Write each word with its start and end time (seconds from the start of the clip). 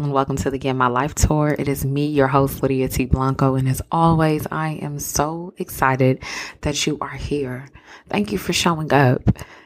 Y'all, 0.00 0.04
and 0.06 0.14
welcome 0.14 0.36
to 0.36 0.50
the 0.50 0.58
Get 0.58 0.74
My 0.74 0.86
Life 0.86 1.14
Tour. 1.14 1.54
It 1.58 1.68
is 1.68 1.84
me, 1.84 2.06
your 2.06 2.28
host, 2.28 2.62
Lydia 2.62 2.88
T. 2.88 3.04
Blanco, 3.04 3.54
and 3.54 3.68
as 3.68 3.82
always, 3.92 4.46
I 4.50 4.78
am 4.82 4.98
so 4.98 5.52
excited 5.58 6.22
that 6.62 6.86
you 6.86 6.96
are 7.00 7.10
here. 7.10 7.66
Thank 8.08 8.32
you 8.32 8.38
for 8.38 8.52
showing 8.54 8.92
up. 8.92 9.22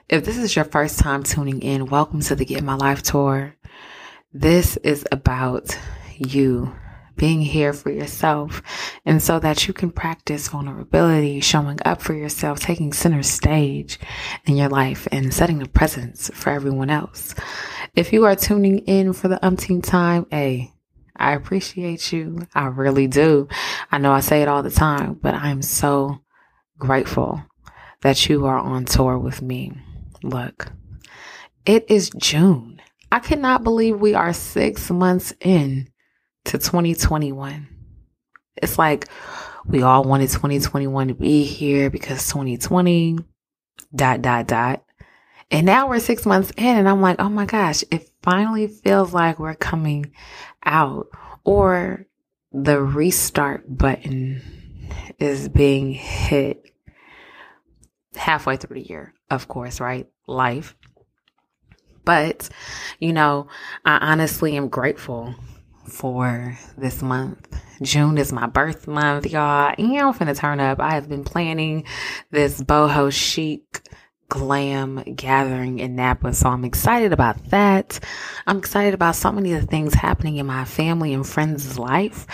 If 0.08 0.24
this 0.24 0.36
is 0.36 0.56
your 0.56 0.64
first 0.64 0.98
time 0.98 1.22
tuning 1.22 1.62
in, 1.62 1.86
welcome 1.86 2.20
to 2.22 2.34
the 2.34 2.44
Get 2.44 2.64
My 2.64 2.74
Life 2.74 3.02
Tour. 3.02 3.54
This 4.32 4.76
is 4.78 5.04
about 5.12 5.78
you 6.16 6.74
being 7.16 7.40
here 7.40 7.72
for 7.72 7.90
yourself 7.90 8.62
and 9.04 9.22
so 9.22 9.38
that 9.38 9.66
you 9.66 9.74
can 9.74 9.90
practice 9.90 10.48
vulnerability, 10.48 11.40
showing 11.40 11.78
up 11.84 12.02
for 12.02 12.14
yourself, 12.14 12.60
taking 12.60 12.92
center 12.92 13.22
stage 13.22 13.98
in 14.46 14.56
your 14.56 14.68
life 14.68 15.06
and 15.12 15.32
setting 15.32 15.62
a 15.62 15.66
presence 15.66 16.30
for 16.34 16.50
everyone 16.50 16.90
else. 16.90 17.34
If 17.94 18.12
you 18.12 18.24
are 18.24 18.36
tuning 18.36 18.78
in 18.80 19.12
for 19.12 19.28
the 19.28 19.44
umpteenth 19.44 19.86
time, 19.86 20.26
hey, 20.30 20.72
I 21.16 21.32
appreciate 21.34 22.12
you. 22.12 22.46
I 22.54 22.66
really 22.66 23.06
do. 23.06 23.48
I 23.92 23.98
know 23.98 24.12
I 24.12 24.20
say 24.20 24.42
it 24.42 24.48
all 24.48 24.62
the 24.62 24.70
time, 24.70 25.14
but 25.14 25.34
I'm 25.34 25.62
so 25.62 26.18
grateful 26.78 27.42
that 28.02 28.28
you 28.28 28.46
are 28.46 28.58
on 28.58 28.84
tour 28.84 29.18
with 29.18 29.40
me. 29.40 29.72
Look, 30.22 30.72
it 31.64 31.86
is 31.88 32.10
June. 32.16 32.80
I 33.12 33.20
cannot 33.20 33.62
believe 33.62 34.00
we 34.00 34.14
are 34.14 34.32
six 34.32 34.90
months 34.90 35.32
in 35.40 35.88
to 36.46 36.58
2021. 36.58 37.68
It's 38.56 38.78
like 38.78 39.08
we 39.66 39.82
all 39.82 40.04
wanted 40.04 40.30
2021 40.30 41.08
to 41.08 41.14
be 41.14 41.44
here 41.44 41.90
because 41.90 42.28
2020 42.28 43.18
dot 43.94 44.22
dot 44.22 44.46
dot. 44.46 44.84
And 45.50 45.66
now 45.66 45.88
we're 45.88 46.00
six 46.00 46.26
months 46.26 46.52
in 46.56 46.76
and 46.76 46.88
I'm 46.88 47.00
like, 47.00 47.20
oh 47.20 47.28
my 47.28 47.46
gosh, 47.46 47.84
it 47.90 48.10
finally 48.22 48.66
feels 48.66 49.12
like 49.12 49.38
we're 49.38 49.54
coming 49.54 50.12
out 50.64 51.08
or 51.44 52.06
the 52.52 52.80
restart 52.80 53.64
button 53.68 54.40
is 55.18 55.48
being 55.48 55.92
hit 55.92 56.70
halfway 58.16 58.56
through 58.56 58.80
the 58.80 58.88
year, 58.88 59.14
of 59.30 59.48
course, 59.48 59.80
right? 59.80 60.08
Life. 60.26 60.76
But, 62.04 62.48
you 62.98 63.12
know, 63.12 63.48
I 63.84 63.98
honestly 63.98 64.56
am 64.56 64.68
grateful 64.68 65.34
for 65.86 66.58
this 66.76 67.02
month. 67.02 67.60
June 67.82 68.18
is 68.18 68.32
my 68.32 68.46
birth 68.46 68.86
month, 68.86 69.26
y'all. 69.26 69.74
And 69.76 69.98
I'm 69.98 70.14
finna 70.14 70.36
turn 70.36 70.60
up. 70.60 70.80
I 70.80 70.94
have 70.94 71.08
been 71.08 71.24
planning 71.24 71.84
this 72.30 72.60
boho 72.60 73.12
chic 73.12 73.82
glam 74.28 75.02
gathering 75.14 75.78
in 75.78 75.96
Napa. 75.96 76.32
So 76.32 76.48
I'm 76.48 76.64
excited 76.64 77.12
about 77.12 77.50
that. 77.50 78.00
I'm 78.46 78.58
excited 78.58 78.94
about 78.94 79.16
so 79.16 79.30
many 79.30 79.52
of 79.52 79.60
the 79.60 79.66
things 79.66 79.94
happening 79.94 80.36
in 80.36 80.46
my 80.46 80.64
family 80.64 81.14
and 81.14 81.26
friends' 81.26 81.78
life. 81.78 82.26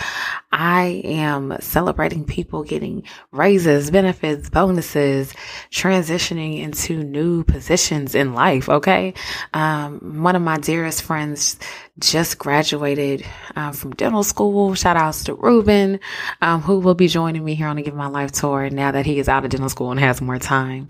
I 0.51 1.01
am 1.05 1.55
celebrating 1.61 2.25
people 2.25 2.63
getting 2.63 3.03
raises, 3.31 3.89
benefits, 3.89 4.49
bonuses, 4.49 5.33
transitioning 5.71 6.59
into 6.59 7.03
new 7.03 7.43
positions 7.43 8.15
in 8.15 8.33
life. 8.33 8.67
Okay. 8.67 9.13
Um, 9.53 10.23
one 10.23 10.35
of 10.35 10.41
my 10.41 10.57
dearest 10.57 11.03
friends 11.03 11.57
just 11.99 12.37
graduated 12.37 13.25
uh, 13.55 13.71
from 13.71 13.91
dental 13.91 14.23
school. 14.23 14.73
Shout 14.75 14.97
outs 14.97 15.23
to 15.25 15.35
Ruben, 15.35 15.99
um, 16.41 16.61
who 16.61 16.79
will 16.79 16.95
be 16.95 17.07
joining 17.07 17.43
me 17.43 17.55
here 17.55 17.67
on 17.67 17.75
the 17.75 17.83
Get 17.83 17.95
My 17.95 18.07
Life 18.07 18.31
tour 18.31 18.69
now 18.69 18.91
that 18.91 19.05
he 19.05 19.19
is 19.19 19.29
out 19.29 19.45
of 19.45 19.51
dental 19.51 19.69
school 19.69 19.91
and 19.91 19.99
has 19.99 20.21
more 20.21 20.39
time. 20.39 20.87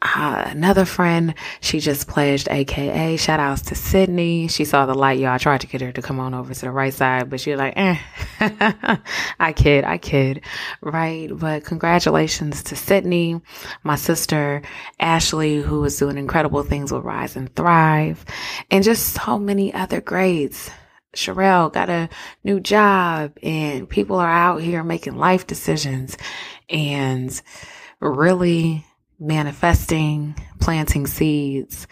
Uh, 0.00 0.44
another 0.46 0.84
friend, 0.84 1.34
she 1.60 1.80
just 1.80 2.06
pledged 2.06 2.48
AKA. 2.50 3.16
Shout 3.16 3.40
outs 3.40 3.62
to 3.62 3.74
Sydney. 3.74 4.48
She 4.48 4.64
saw 4.64 4.86
the 4.86 4.94
light, 4.94 5.18
y'all. 5.18 5.32
I 5.32 5.38
tried 5.38 5.62
to 5.62 5.66
get 5.66 5.80
her 5.80 5.92
to 5.92 6.02
come 6.02 6.20
on 6.20 6.34
over 6.34 6.54
to 6.54 6.60
the 6.60 6.70
right 6.70 6.94
side, 6.94 7.28
but 7.28 7.40
she 7.40 7.50
was 7.50 7.58
like, 7.58 7.74
eh, 7.76 7.98
I 9.38 9.52
kid, 9.52 9.84
I 9.84 9.98
kid. 9.98 10.42
Right. 10.80 11.28
But 11.32 11.64
congratulations 11.64 12.62
to 12.64 12.76
Sydney, 12.76 13.40
my 13.82 13.96
sister 13.96 14.62
Ashley, 15.00 15.60
who 15.60 15.84
is 15.84 15.96
doing 15.98 16.18
incredible 16.18 16.62
things 16.62 16.92
with 16.92 17.04
Rise 17.04 17.36
and 17.36 17.54
Thrive, 17.54 18.24
and 18.70 18.84
just 18.84 19.14
so 19.14 19.38
many 19.38 19.72
other 19.72 20.00
grades. 20.00 20.70
Sherelle 21.14 21.70
got 21.70 21.90
a 21.90 22.08
new 22.42 22.58
job 22.58 23.36
and 23.42 23.86
people 23.86 24.16
are 24.16 24.32
out 24.32 24.62
here 24.62 24.82
making 24.82 25.16
life 25.16 25.46
decisions 25.46 26.16
and 26.70 27.42
really 28.00 28.86
manifesting, 29.20 30.34
planting 30.58 31.06
seeds 31.06 31.86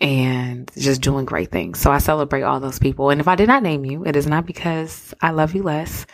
and 0.00 0.70
just 0.76 1.00
doing 1.00 1.24
great 1.24 1.50
things. 1.50 1.80
So 1.80 1.90
I 1.90 1.98
celebrate 1.98 2.42
all 2.42 2.60
those 2.60 2.78
people. 2.78 3.10
And 3.10 3.20
if 3.20 3.28
I 3.28 3.34
did 3.34 3.48
not 3.48 3.62
name 3.62 3.84
you, 3.84 4.04
it 4.04 4.16
is 4.16 4.26
not 4.26 4.46
because 4.46 5.12
I 5.20 5.30
love 5.30 5.54
you 5.54 5.62
less, 5.62 6.06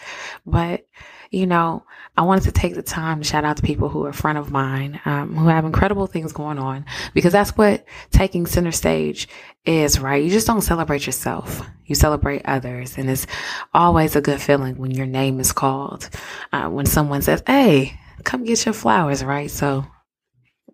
but 0.46 0.86
you 1.30 1.46
know, 1.46 1.84
I 2.16 2.22
wanted 2.22 2.44
to 2.44 2.52
take 2.52 2.74
the 2.74 2.82
time 2.82 3.18
to 3.18 3.24
shout 3.24 3.44
out 3.44 3.56
to 3.56 3.62
people 3.62 3.88
who 3.88 4.06
are 4.06 4.12
friend 4.12 4.38
of 4.38 4.52
mine, 4.52 5.00
um, 5.04 5.34
who 5.34 5.48
have 5.48 5.64
incredible 5.64 6.06
things 6.06 6.32
going 6.32 6.58
on, 6.58 6.86
because 7.12 7.32
that's 7.32 7.56
what 7.56 7.84
taking 8.12 8.46
center 8.46 8.70
stage 8.70 9.26
is, 9.64 9.98
right? 9.98 10.22
You 10.22 10.30
just 10.30 10.46
don't 10.46 10.60
celebrate 10.60 11.06
yourself. 11.06 11.66
You 11.86 11.96
celebrate 11.96 12.42
others. 12.44 12.96
And 12.96 13.10
it's 13.10 13.26
always 13.72 14.14
a 14.14 14.20
good 14.20 14.40
feeling 14.40 14.76
when 14.78 14.92
your 14.92 15.06
name 15.06 15.40
is 15.40 15.52
called, 15.52 16.08
uh, 16.52 16.68
when 16.68 16.86
someone 16.86 17.22
says, 17.22 17.42
Hey, 17.46 17.98
come 18.22 18.44
get 18.44 18.64
your 18.64 18.74
flowers, 18.74 19.24
right? 19.24 19.50
So 19.50 19.84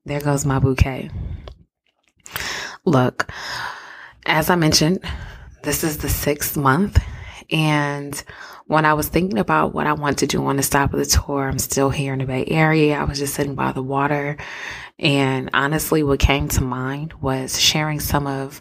there 0.05 0.21
goes 0.21 0.45
my 0.45 0.59
bouquet. 0.59 1.11
Look, 2.85 3.31
as 4.27 4.51
I 4.51 4.55
mentioned, 4.57 5.01
this 5.63 5.85
is 5.85 5.99
the 5.99 6.09
sixth 6.09 6.57
month 6.57 6.99
and 7.51 8.23
when 8.67 8.85
I 8.85 8.95
was 8.95 9.09
thinking 9.09 9.39
about 9.39 9.75
what 9.75 9.89
I 9.89 9.95
want 9.95 10.19
to 10.19 10.29
do 10.29 10.45
on 10.47 10.57
the 10.57 10.63
stop 10.63 10.93
of 10.93 11.01
the 11.01 11.05
tour, 11.05 11.49
I'm 11.49 11.59
still 11.59 11.91
here 11.91 12.13
in 12.13 12.21
the 12.21 12.25
Bay 12.25 12.45
Area. 12.47 12.97
I 12.97 13.03
was 13.03 13.19
just 13.19 13.35
sitting 13.35 13.57
by 13.57 13.73
the 13.73 13.83
water. 13.83 14.37
And 14.99 15.51
honestly, 15.53 16.05
what 16.05 16.21
came 16.21 16.49
to 16.51 16.63
mind 16.63 17.15
was 17.15 17.61
sharing 17.61 17.99
some 17.99 18.29
of 18.29 18.61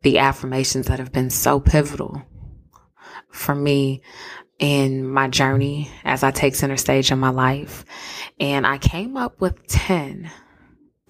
the 0.00 0.18
affirmations 0.18 0.86
that 0.86 0.98
have 0.98 1.12
been 1.12 1.28
so 1.28 1.60
pivotal 1.60 2.22
for 3.30 3.54
me 3.54 4.02
in 4.58 5.06
my 5.06 5.28
journey 5.28 5.90
as 6.04 6.22
I 6.22 6.30
take 6.30 6.54
center 6.54 6.78
stage 6.78 7.12
in 7.12 7.18
my 7.18 7.30
life. 7.30 7.84
And 8.38 8.66
I 8.66 8.78
came 8.78 9.18
up 9.18 9.42
with 9.42 9.66
10, 9.66 10.30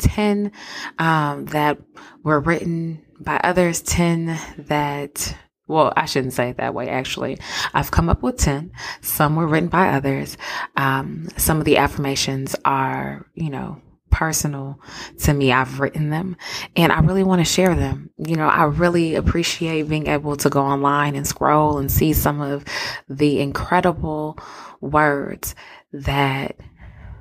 10 0.00 0.53
um, 0.99 1.47
that 1.47 1.78
were 2.22 2.41
written 2.41 3.05
by 3.21 3.41
others, 3.43 3.83
10 3.83 4.38
that 4.59 5.37
well, 5.71 5.93
I 5.97 6.06
shouldn't 6.06 6.33
say 6.33 6.50
it 6.50 6.56
that 6.56 6.75
way, 6.75 6.88
actually. 6.88 7.38
I've 7.72 7.93
come 7.93 8.09
up 8.09 8.25
with 8.25 8.38
10. 8.38 8.72
Some 9.03 9.37
were 9.37 9.47
written 9.47 9.69
by 9.69 9.91
others. 9.91 10.37
Um, 10.77 11.28
some 11.37 11.59
of 11.61 11.65
the 11.65 11.77
affirmations 11.77 12.56
are, 12.65 13.25
you 13.34 13.50
know, 13.50 13.81
personal 14.11 14.81
to 15.21 15.33
me. 15.33 15.53
I've 15.53 15.78
written 15.78 16.11
them 16.11 16.37
and 16.76 16.93
I 16.93 17.00
really 17.00 17.23
want 17.23 17.41
to 17.41 17.44
share 17.44 17.75
them. 17.75 18.11
You 18.19 18.37
know, 18.37 18.49
I 18.49 18.64
really 18.64 19.14
appreciate 19.14 19.88
being 19.88 20.08
able 20.08 20.37
to 20.38 20.50
go 20.50 20.61
online 20.61 21.14
and 21.14 21.26
scroll 21.26 21.79
and 21.79 21.91
see 21.91 22.12
some 22.12 22.41
of 22.41 22.64
the 23.08 23.41
incredible 23.41 24.37
words 24.81 25.55
that 25.93 26.56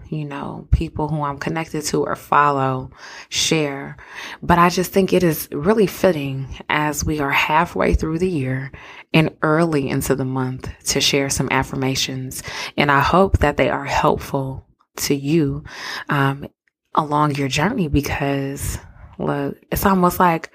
you 0.09 0.25
know, 0.25 0.67
people 0.71 1.07
who 1.07 1.21
I'm 1.21 1.37
connected 1.37 1.83
to 1.85 2.03
or 2.03 2.15
follow 2.15 2.91
share. 3.29 3.97
But 4.41 4.57
I 4.57 4.69
just 4.69 4.91
think 4.91 5.13
it 5.13 5.23
is 5.23 5.47
really 5.51 5.87
fitting 5.87 6.47
as 6.67 7.05
we 7.05 7.19
are 7.19 7.31
halfway 7.31 7.93
through 7.93 8.19
the 8.19 8.29
year 8.29 8.71
and 9.13 9.35
early 9.41 9.89
into 9.89 10.15
the 10.15 10.25
month 10.25 10.69
to 10.85 11.01
share 11.01 11.29
some 11.29 11.49
affirmations. 11.51 12.43
And 12.75 12.91
I 12.91 12.99
hope 12.99 13.39
that 13.39 13.57
they 13.57 13.69
are 13.69 13.85
helpful 13.85 14.65
to 14.97 15.15
you 15.15 15.63
um, 16.09 16.47
along 16.95 17.35
your 17.35 17.47
journey 17.47 17.87
because 17.87 18.77
look, 19.19 19.57
it's 19.71 19.85
almost 19.85 20.19
like 20.19 20.51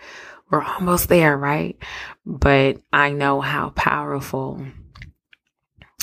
we're 0.51 0.62
almost 0.62 1.09
there, 1.09 1.37
right? 1.37 1.77
But 2.27 2.81
I 2.93 3.12
know 3.12 3.41
how 3.41 3.71
powerful 3.71 4.67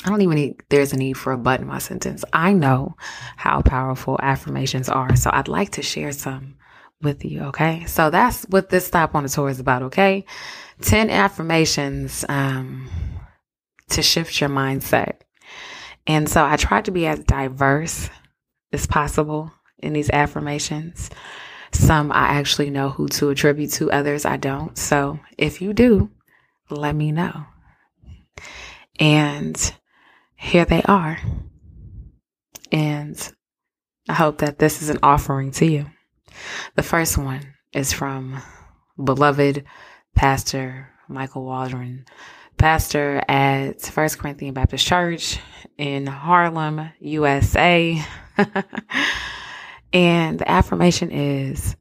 I 0.03 0.09
don't 0.09 0.21
even 0.21 0.35
need, 0.35 0.63
there's 0.69 0.93
a 0.93 0.97
need 0.97 1.13
for 1.13 1.31
a 1.31 1.37
but 1.37 1.61
in 1.61 1.67
my 1.67 1.77
sentence. 1.77 2.25
I 2.33 2.53
know 2.53 2.95
how 3.37 3.61
powerful 3.61 4.17
affirmations 4.21 4.89
are. 4.89 5.15
So 5.15 5.29
I'd 5.31 5.47
like 5.47 5.71
to 5.71 5.83
share 5.83 6.11
some 6.11 6.55
with 7.01 7.23
you. 7.23 7.41
Okay. 7.45 7.85
So 7.85 8.09
that's 8.09 8.43
what 8.45 8.69
this 8.69 8.87
stop 8.87 9.15
on 9.15 9.23
the 9.23 9.29
tour 9.29 9.49
is 9.49 9.59
about. 9.59 9.83
Okay. 9.83 10.25
10 10.81 11.09
affirmations 11.09 12.25
um, 12.29 12.89
to 13.89 14.01
shift 14.01 14.39
your 14.41 14.49
mindset. 14.49 15.21
And 16.07 16.27
so 16.27 16.43
I 16.43 16.55
tried 16.55 16.85
to 16.85 16.91
be 16.91 17.05
as 17.05 17.19
diverse 17.19 18.09
as 18.73 18.87
possible 18.87 19.51
in 19.77 19.93
these 19.93 20.09
affirmations. 20.09 21.09
Some 21.71 22.11
I 22.11 22.29
actually 22.29 22.69
know 22.69 22.89
who 22.89 23.07
to 23.09 23.29
attribute 23.29 23.71
to, 23.73 23.91
others 23.91 24.25
I 24.25 24.37
don't. 24.37 24.77
So 24.77 25.19
if 25.37 25.61
you 25.61 25.73
do, 25.73 26.09
let 26.69 26.95
me 26.95 27.11
know. 27.11 27.45
And 28.99 29.73
here 30.41 30.65
they 30.65 30.81
are. 30.83 31.19
And 32.71 33.33
I 34.09 34.13
hope 34.13 34.39
that 34.39 34.57
this 34.57 34.81
is 34.81 34.89
an 34.89 34.97
offering 35.03 35.51
to 35.51 35.65
you. 35.65 35.85
The 36.75 36.83
first 36.83 37.17
one 37.17 37.53
is 37.73 37.93
from 37.93 38.41
beloved 39.01 39.63
Pastor 40.15 40.89
Michael 41.07 41.45
Walrond, 41.45 42.07
pastor 42.57 43.21
at 43.27 43.81
First 43.81 44.17
Corinthian 44.17 44.53
Baptist 44.53 44.85
Church 44.85 45.37
in 45.77 46.07
Harlem, 46.07 46.89
USA. 46.99 48.03
and 49.93 50.39
the 50.39 50.49
affirmation 50.49 51.11
is 51.11 51.75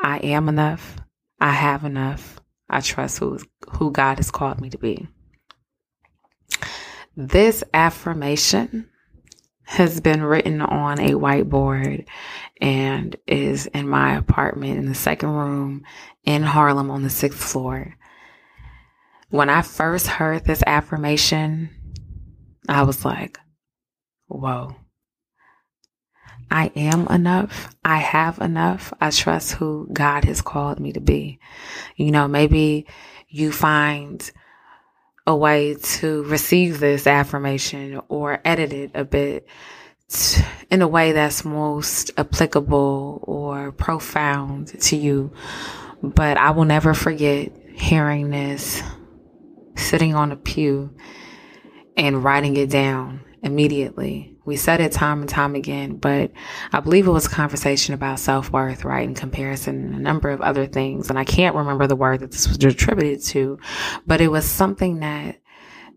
I 0.00 0.18
am 0.18 0.48
enough. 0.48 0.96
I 1.40 1.50
have 1.50 1.84
enough. 1.84 2.38
I 2.70 2.80
trust 2.80 3.18
who, 3.18 3.40
who 3.72 3.90
God 3.90 4.18
has 4.18 4.30
called 4.30 4.60
me 4.60 4.70
to 4.70 4.78
be. 4.78 5.08
This 7.20 7.64
affirmation 7.74 8.88
has 9.64 10.00
been 10.00 10.22
written 10.22 10.60
on 10.60 11.00
a 11.00 11.14
whiteboard 11.14 12.06
and 12.60 13.16
is 13.26 13.66
in 13.66 13.88
my 13.88 14.16
apartment 14.16 14.78
in 14.78 14.86
the 14.86 14.94
second 14.94 15.30
room 15.30 15.82
in 16.22 16.44
Harlem 16.44 16.92
on 16.92 17.02
the 17.02 17.10
sixth 17.10 17.42
floor. 17.42 17.96
When 19.30 19.50
I 19.50 19.62
first 19.62 20.06
heard 20.06 20.44
this 20.44 20.62
affirmation, 20.64 21.70
I 22.68 22.84
was 22.84 23.04
like, 23.04 23.36
whoa. 24.28 24.76
I 26.52 26.70
am 26.76 27.08
enough. 27.08 27.74
I 27.84 27.98
have 27.98 28.38
enough. 28.38 28.92
I 29.00 29.10
trust 29.10 29.54
who 29.54 29.88
God 29.92 30.24
has 30.24 30.40
called 30.40 30.78
me 30.78 30.92
to 30.92 31.00
be. 31.00 31.40
You 31.96 32.12
know, 32.12 32.28
maybe 32.28 32.86
you 33.26 33.50
find 33.50 34.30
a 35.28 35.36
way 35.36 35.74
to 35.74 36.22
receive 36.24 36.80
this 36.80 37.06
affirmation 37.06 38.00
or 38.08 38.40
edit 38.46 38.72
it 38.72 38.90
a 38.94 39.04
bit 39.04 39.46
in 40.70 40.80
a 40.80 40.88
way 40.88 41.12
that's 41.12 41.44
most 41.44 42.10
applicable 42.16 43.20
or 43.24 43.70
profound 43.72 44.68
to 44.80 44.96
you. 44.96 45.30
But 46.02 46.38
I 46.38 46.52
will 46.52 46.64
never 46.64 46.94
forget 46.94 47.52
hearing 47.74 48.30
this 48.30 48.82
sitting 49.76 50.14
on 50.14 50.32
a 50.32 50.36
pew 50.36 50.94
and 51.94 52.24
writing 52.24 52.56
it 52.56 52.70
down 52.70 53.20
immediately. 53.42 54.34
We 54.48 54.56
said 54.56 54.80
it 54.80 54.92
time 54.92 55.20
and 55.20 55.28
time 55.28 55.54
again, 55.54 55.96
but 55.96 56.32
I 56.72 56.80
believe 56.80 57.06
it 57.06 57.10
was 57.10 57.26
a 57.26 57.30
conversation 57.30 57.92
about 57.92 58.18
self 58.18 58.50
worth, 58.50 58.82
right? 58.82 59.06
In 59.06 59.14
comparison, 59.14 59.84
and 59.84 59.94
a 59.94 59.98
number 59.98 60.30
of 60.30 60.40
other 60.40 60.66
things. 60.66 61.10
And 61.10 61.18
I 61.18 61.24
can't 61.24 61.54
remember 61.54 61.86
the 61.86 61.94
word 61.94 62.20
that 62.20 62.32
this 62.32 62.48
was 62.48 62.56
attributed 62.56 63.22
to, 63.26 63.58
but 64.06 64.22
it 64.22 64.28
was 64.28 64.46
something 64.46 65.00
that 65.00 65.42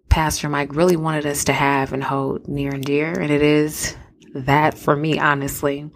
Pastor 0.09 0.50
Mike 0.50 0.75
really 0.75 0.98
wanted 0.98 1.25
us 1.25 1.45
to 1.45 1.53
have 1.53 1.94
and 1.94 2.03
hold 2.03 2.50
near 2.50 2.71
and 2.71 2.83
dear. 2.83 3.18
And 3.18 3.31
it 3.31 3.42
is 3.42 3.95
that 4.36 4.77
for 4.77 4.98
me, 4.98 5.18
honestly. 5.18 5.89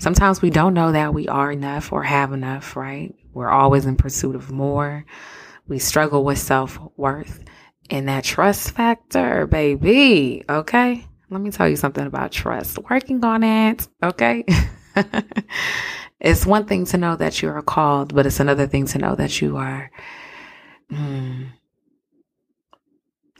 Sometimes 0.00 0.42
we 0.42 0.50
don't 0.50 0.74
know 0.74 0.90
that 0.90 1.14
we 1.14 1.28
are 1.28 1.52
enough 1.52 1.92
or 1.92 2.02
have 2.02 2.32
enough, 2.32 2.74
right? 2.74 3.14
We're 3.32 3.48
always 3.48 3.86
in 3.86 3.94
pursuit 3.94 4.34
of 4.34 4.50
more. 4.50 5.06
We 5.68 5.78
struggle 5.78 6.24
with 6.24 6.38
self 6.38 6.80
worth 6.96 7.44
and 7.90 8.08
that 8.08 8.24
trust 8.24 8.72
factor, 8.72 9.46
baby. 9.46 10.44
Okay. 10.48 11.06
Let 11.28 11.40
me 11.40 11.50
tell 11.50 11.68
you 11.68 11.76
something 11.76 12.06
about 12.06 12.30
trust. 12.30 12.78
Working 12.88 13.24
on 13.24 13.42
it. 13.42 13.88
Okay. 14.02 14.44
it's 16.20 16.46
one 16.46 16.66
thing 16.66 16.84
to 16.86 16.98
know 16.98 17.16
that 17.16 17.42
you 17.42 17.48
are 17.48 17.62
called, 17.62 18.14
but 18.14 18.26
it's 18.26 18.40
another 18.40 18.66
thing 18.66 18.86
to 18.86 18.98
know 18.98 19.16
that 19.16 19.40
you 19.40 19.56
are, 19.56 19.90
mm, 20.90 21.48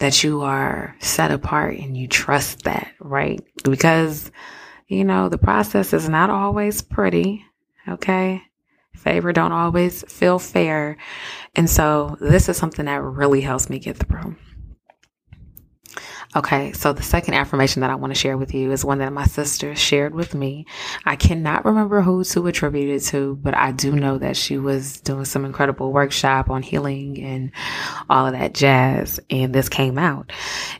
that 0.00 0.25
you 0.25 0.43
are 0.43 0.97
set 0.99 1.31
apart 1.31 1.79
and 1.79 1.97
you 1.97 2.09
trust 2.09 2.62
that, 2.65 2.93
right? 2.99 3.41
Because, 3.62 4.32
you 4.89 5.05
know, 5.05 5.29
the 5.29 5.39
process 5.39 5.93
is 5.93 6.09
not 6.09 6.29
always 6.29 6.82
pretty. 6.82 7.44
Okay. 7.89 8.43
Favor 8.97 9.32
don't 9.32 9.53
always 9.53 10.03
feel 10.12 10.41
fair. 10.41 10.97
And 11.55 11.71
so 11.71 12.17
this 12.21 12.49
is 12.49 12.56
something 12.56 12.87
that 12.87 13.03
really 13.03 13.43
helps 13.43 13.71
me 13.71 13.79
get 13.79 13.97
through. 13.97 14.37
Okay, 16.37 16.73
so 16.73 16.93
the 16.93 17.03
second 17.03 17.33
affirmation 17.33 17.81
that 17.81 17.88
I 17.88 17.94
want 17.94 18.12
to 18.12 18.19
share 18.19 18.37
with 18.37 18.53
you 18.53 18.71
is 18.71 18.85
one 18.85 18.99
that 18.99 19.11
my 19.11 19.25
sister 19.25 19.75
shared 19.75 20.15
with 20.15 20.35
me. 20.35 20.67
I 21.06 21.17
cannot 21.17 21.65
remember 21.65 22.03
who 22.03 22.25
to 22.25 22.47
attribute 22.47 22.91
it 22.91 23.06
to, 23.06 23.37
but 23.37 23.56
I 23.56 23.73
do 23.73 23.93
know 23.93 24.19
that 24.19 24.37
she 24.37 24.59
was 24.59 25.00
doing 25.00 25.25
some 25.25 25.47
incredible 25.47 25.94
workshop 25.94 26.50
on 26.50 26.62
healing 26.62 27.23
and 27.23 27.53
all 28.11 28.27
of 28.27 28.35
that 28.35 28.53
jazz, 28.53 29.19
and 29.31 29.55
this 29.55 29.71
came 29.71 29.97
out. 29.97 30.31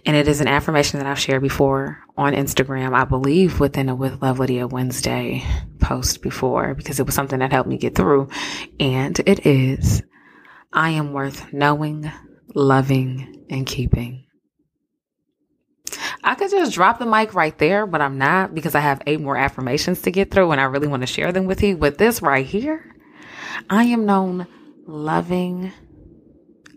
And 0.05 0.15
it 0.15 0.29
is 0.29 0.43
an 0.43 0.47
affirmation 0.47 0.99
that 0.99 1.07
I've 1.07 1.19
shared 1.19 1.41
before 1.41 2.05
on 2.19 2.35
Instagram, 2.35 2.93
I 2.93 3.05
believe 3.05 3.59
within 3.59 3.89
a 3.89 3.95
With 3.95 4.21
Love 4.21 4.39
Lydia 4.39 4.67
Wednesday 4.67 5.43
post 5.81 6.21
before, 6.21 6.75
because 6.75 7.01
it 7.01 7.07
was 7.07 7.15
something 7.15 7.39
that 7.39 7.53
helped 7.53 7.71
me 7.71 7.79
get 7.79 7.95
through. 7.95 8.29
And 8.79 9.19
it 9.21 9.47
is, 9.47 10.03
I 10.71 10.91
am 10.91 11.15
worth 11.15 11.51
knowing, 11.51 12.13
loving, 12.55 13.47
and 13.49 13.67
keeping. 13.67 14.26
I 16.27 16.35
could 16.35 16.51
just 16.51 16.73
drop 16.73 16.99
the 16.99 17.07
mic 17.07 17.35
right 17.35 17.57
there, 17.57 17.87
but 17.87 18.01
I'm 18.01 18.19
not 18.19 18.53
because 18.53 18.75
I 18.75 18.81
have 18.81 19.01
eight 19.07 19.21
more 19.21 19.37
affirmations 19.37 20.03
to 20.03 20.11
get 20.11 20.33
through 20.33 20.51
and 20.51 20.61
I 20.61 20.65
really 20.65 20.89
want 20.89 21.05
to 21.05 21.07
share 21.07 21.31
them 21.31 21.47
with 21.47 21.63
you. 21.63 21.77
But 21.77 21.99
this 21.99 22.21
right 22.21 22.45
here, 22.45 22.97
I 23.71 23.85
am 23.85 24.07
known 24.07 24.49
loving. 24.89 25.73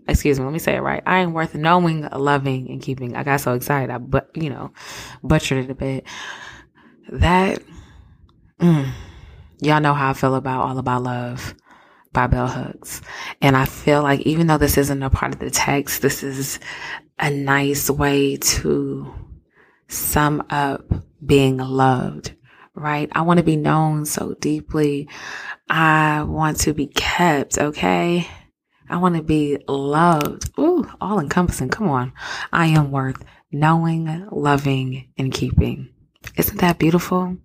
Excuse 0.07 0.37
me, 0.37 0.45
let 0.45 0.53
me 0.53 0.59
say 0.59 0.75
it 0.75 0.81
right. 0.81 1.01
I 1.03 1.19
am 1.19 1.33
worth 1.33 1.55
knowing, 1.55 2.07
loving, 2.09 2.69
and 2.69 2.79
keeping. 2.79 3.15
I 3.15 3.23
got 3.23 3.41
so 3.41 3.53
excited, 3.55 3.89
I 3.89 3.97
but 3.97 4.29
you 4.35 4.51
know, 4.51 4.71
butchered 5.23 5.65
it 5.65 5.71
a 5.71 5.75
bit. 5.75 6.05
That, 7.11 7.63
mm, 8.59 8.91
y'all 9.61 9.81
know 9.81 9.95
how 9.95 10.11
I 10.11 10.13
feel 10.13 10.35
about 10.35 10.67
all 10.67 10.77
about 10.77 11.01
love 11.01 11.55
by 12.13 12.27
Bell 12.27 12.47
Hooks. 12.47 13.01
And 13.41 13.57
I 13.57 13.65
feel 13.65 14.03
like 14.03 14.21
even 14.21 14.45
though 14.45 14.59
this 14.59 14.77
isn't 14.77 15.01
a 15.01 15.09
part 15.09 15.33
of 15.33 15.39
the 15.39 15.49
text, 15.49 16.03
this 16.03 16.21
is 16.21 16.59
a 17.17 17.31
nice 17.31 17.89
way 17.89 18.37
to 18.37 19.11
sum 19.89 20.43
up 20.49 20.83
being 21.23 21.57
loved, 21.57 22.35
right? 22.73 23.09
I 23.11 23.21
want 23.23 23.39
to 23.39 23.43
be 23.43 23.57
known 23.57 24.05
so 24.05 24.35
deeply. 24.39 25.09
I 25.69 26.23
want 26.23 26.61
to 26.61 26.73
be 26.73 26.87
kept, 26.87 27.57
okay? 27.57 28.27
I 28.89 28.97
want 28.97 29.15
to 29.15 29.23
be 29.23 29.57
loved. 29.67 30.49
Ooh, 30.57 30.89
all 31.01 31.19
encompassing. 31.19 31.69
Come 31.69 31.89
on. 31.89 32.13
I 32.51 32.67
am 32.67 32.91
worth 32.91 33.23
knowing, 33.51 34.27
loving, 34.31 35.11
and 35.17 35.33
keeping. 35.33 35.89
Isn't 36.37 36.59
that 36.61 36.79
beautiful? 36.79 37.37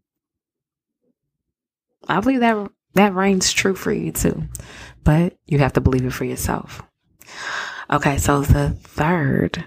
I 2.08 2.20
believe 2.20 2.40
that 2.40 2.70
that 2.94 3.14
reigns 3.14 3.52
true 3.52 3.74
for 3.74 3.92
you 3.92 4.12
too, 4.12 4.44
but 5.02 5.36
you 5.46 5.58
have 5.58 5.72
to 5.74 5.80
believe 5.80 6.04
it 6.04 6.12
for 6.12 6.24
yourself. 6.24 6.82
Okay, 7.90 8.18
so 8.18 8.42
the 8.42 8.70
third 8.70 9.64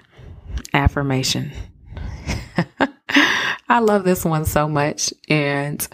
affirmation. 0.74 1.52
I 3.70 3.80
love 3.80 4.04
this 4.04 4.26
one 4.26 4.46
so 4.46 4.68
much. 4.68 5.14
And 5.30 5.86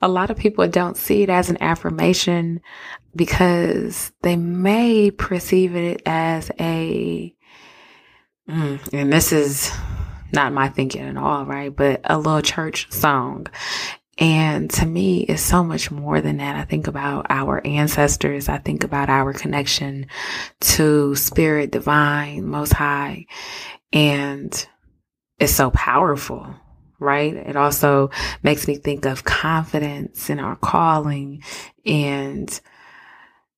a 0.00 0.08
lot 0.08 0.30
of 0.30 0.36
people 0.36 0.66
don't 0.68 0.96
see 0.96 1.22
it 1.22 1.30
as 1.30 1.50
an 1.50 1.62
affirmation 1.62 2.60
because 3.14 4.12
they 4.22 4.36
may 4.36 5.10
perceive 5.10 5.76
it 5.76 6.02
as 6.06 6.50
a, 6.58 7.34
mm, 8.48 8.92
and 8.92 9.12
this 9.12 9.32
is 9.32 9.70
not 10.32 10.52
my 10.52 10.68
thinking 10.68 11.02
at 11.02 11.16
all, 11.16 11.44
right? 11.44 11.74
But 11.74 12.00
a 12.04 12.18
little 12.18 12.42
church 12.42 12.90
song. 12.90 13.46
And 14.18 14.70
to 14.72 14.86
me, 14.86 15.20
it's 15.22 15.42
so 15.42 15.62
much 15.64 15.90
more 15.90 16.20
than 16.20 16.38
that. 16.38 16.56
I 16.56 16.64
think 16.64 16.86
about 16.86 17.26
our 17.30 17.66
ancestors. 17.66 18.48
I 18.48 18.58
think 18.58 18.84
about 18.84 19.08
our 19.08 19.32
connection 19.32 20.06
to 20.60 21.14
spirit, 21.16 21.70
divine, 21.70 22.46
most 22.46 22.72
high. 22.72 23.26
And 23.92 24.66
it's 25.42 25.52
so 25.52 25.70
powerful, 25.70 26.54
right? 27.00 27.34
It 27.34 27.56
also 27.56 28.10
makes 28.42 28.68
me 28.68 28.76
think 28.76 29.04
of 29.06 29.24
confidence 29.24 30.30
in 30.30 30.38
our 30.38 30.56
calling 30.56 31.42
and 31.84 32.60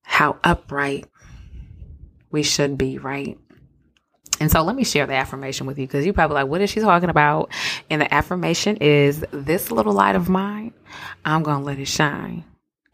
how 0.01 0.37
upright 0.43 1.05
we 2.31 2.41
should 2.41 2.77
be, 2.77 2.97
right? 2.97 3.37
And 4.39 4.51
so 4.51 4.63
let 4.63 4.75
me 4.75 4.83
share 4.83 5.05
the 5.05 5.13
affirmation 5.13 5.67
with 5.67 5.77
you 5.77 5.85
because 5.87 6.05
you're 6.05 6.13
probably 6.13 6.35
like, 6.35 6.47
what 6.47 6.59
is 6.61 6.69
she 6.69 6.79
talking 6.79 7.09
about? 7.09 7.51
And 7.89 8.01
the 8.01 8.13
affirmation 8.13 8.77
is 8.77 9.23
this 9.31 9.71
little 9.71 9.93
light 9.93 10.15
of 10.15 10.27
mine, 10.27 10.73
I'm 11.23 11.43
going 11.43 11.59
to 11.59 11.63
let 11.63 11.79
it 11.79 11.87
shine. 11.87 12.43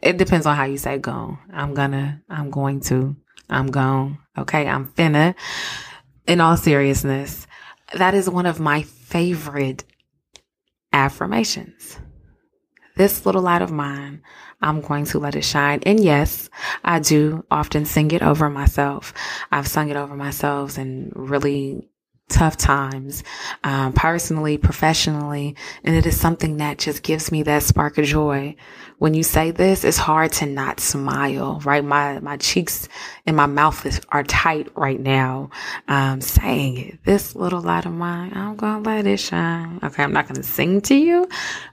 it 0.02 0.18
depends 0.18 0.46
on 0.46 0.56
how 0.56 0.66
you 0.66 0.78
say 0.78 0.98
go. 0.98 1.40
I'm 1.52 1.74
gonna, 1.74 2.22
I'm 2.30 2.50
going 2.50 2.82
to, 2.82 3.16
I'm 3.50 3.68
gone. 3.68 4.20
Okay. 4.38 4.68
I'm 4.68 4.88
finna. 4.88 5.36
In 6.28 6.40
all 6.40 6.58
seriousness, 6.58 7.48
that 7.94 8.14
is 8.14 8.30
one 8.30 8.46
of 8.46 8.60
my 8.60 8.84
favorite 8.84 9.84
affirmations. 10.94 12.00
This 12.96 13.26
little 13.26 13.42
light 13.42 13.62
of 13.62 13.72
mine, 13.72 14.22
I'm 14.62 14.82
going 14.82 15.06
to 15.06 15.20
let 15.20 15.36
it 15.36 15.46
shine. 15.46 15.82
And 15.86 16.04
yes, 16.04 16.50
I 16.84 17.00
do 17.00 17.46
often 17.50 17.86
sing 17.86 18.12
it 18.12 18.22
over 18.22 18.50
myself. 18.50 19.14
I've 19.52 19.68
sung 19.68 19.90
it 19.90 19.96
over 19.96 20.16
myself 20.16 20.78
and 20.78 21.12
really 21.16 21.90
tough 22.32 22.58
times, 22.58 23.24
um, 23.64 23.94
personally, 23.94 24.58
professionally. 24.58 25.56
And 25.84 25.96
it 25.96 26.06
is 26.06 26.20
something 26.20 26.58
that 26.58 26.80
just 26.80 27.04
gives 27.04 27.32
me 27.32 27.44
that 27.44 27.64
spark 27.64 27.98
of 27.98 28.06
joy. 28.06 28.56
When 28.98 29.14
you 29.14 29.24
say 29.24 29.52
this, 29.52 29.84
it's 29.84 29.98
hard 29.98 30.32
to 30.34 30.46
not 30.46 30.80
smile, 30.80 31.60
right? 31.64 31.84
My, 31.84 32.20
my 32.20 32.38
cheeks 32.38 32.88
and 33.26 33.36
my 33.36 33.48
mouth 33.48 33.86
is, 33.86 34.00
are 34.10 34.24
tight 34.24 34.70
right 34.76 35.00
now. 35.00 35.50
Um, 35.88 36.22
saying 36.22 36.78
it, 36.78 37.04
this 37.04 37.36
little 37.36 37.62
light 37.62 37.86
of 37.86 37.94
mine, 37.94 38.32
I'm 38.36 38.56
going 38.56 38.84
to 38.84 38.90
let 38.90 39.08
it 39.08 39.20
shine. 39.20 39.80
Okay. 39.84 40.04
I'm 40.04 40.14
not 40.14 40.28
going 40.28 40.36
to 40.36 40.44
sing 40.44 40.82
to 40.82 40.96
you, 40.96 41.28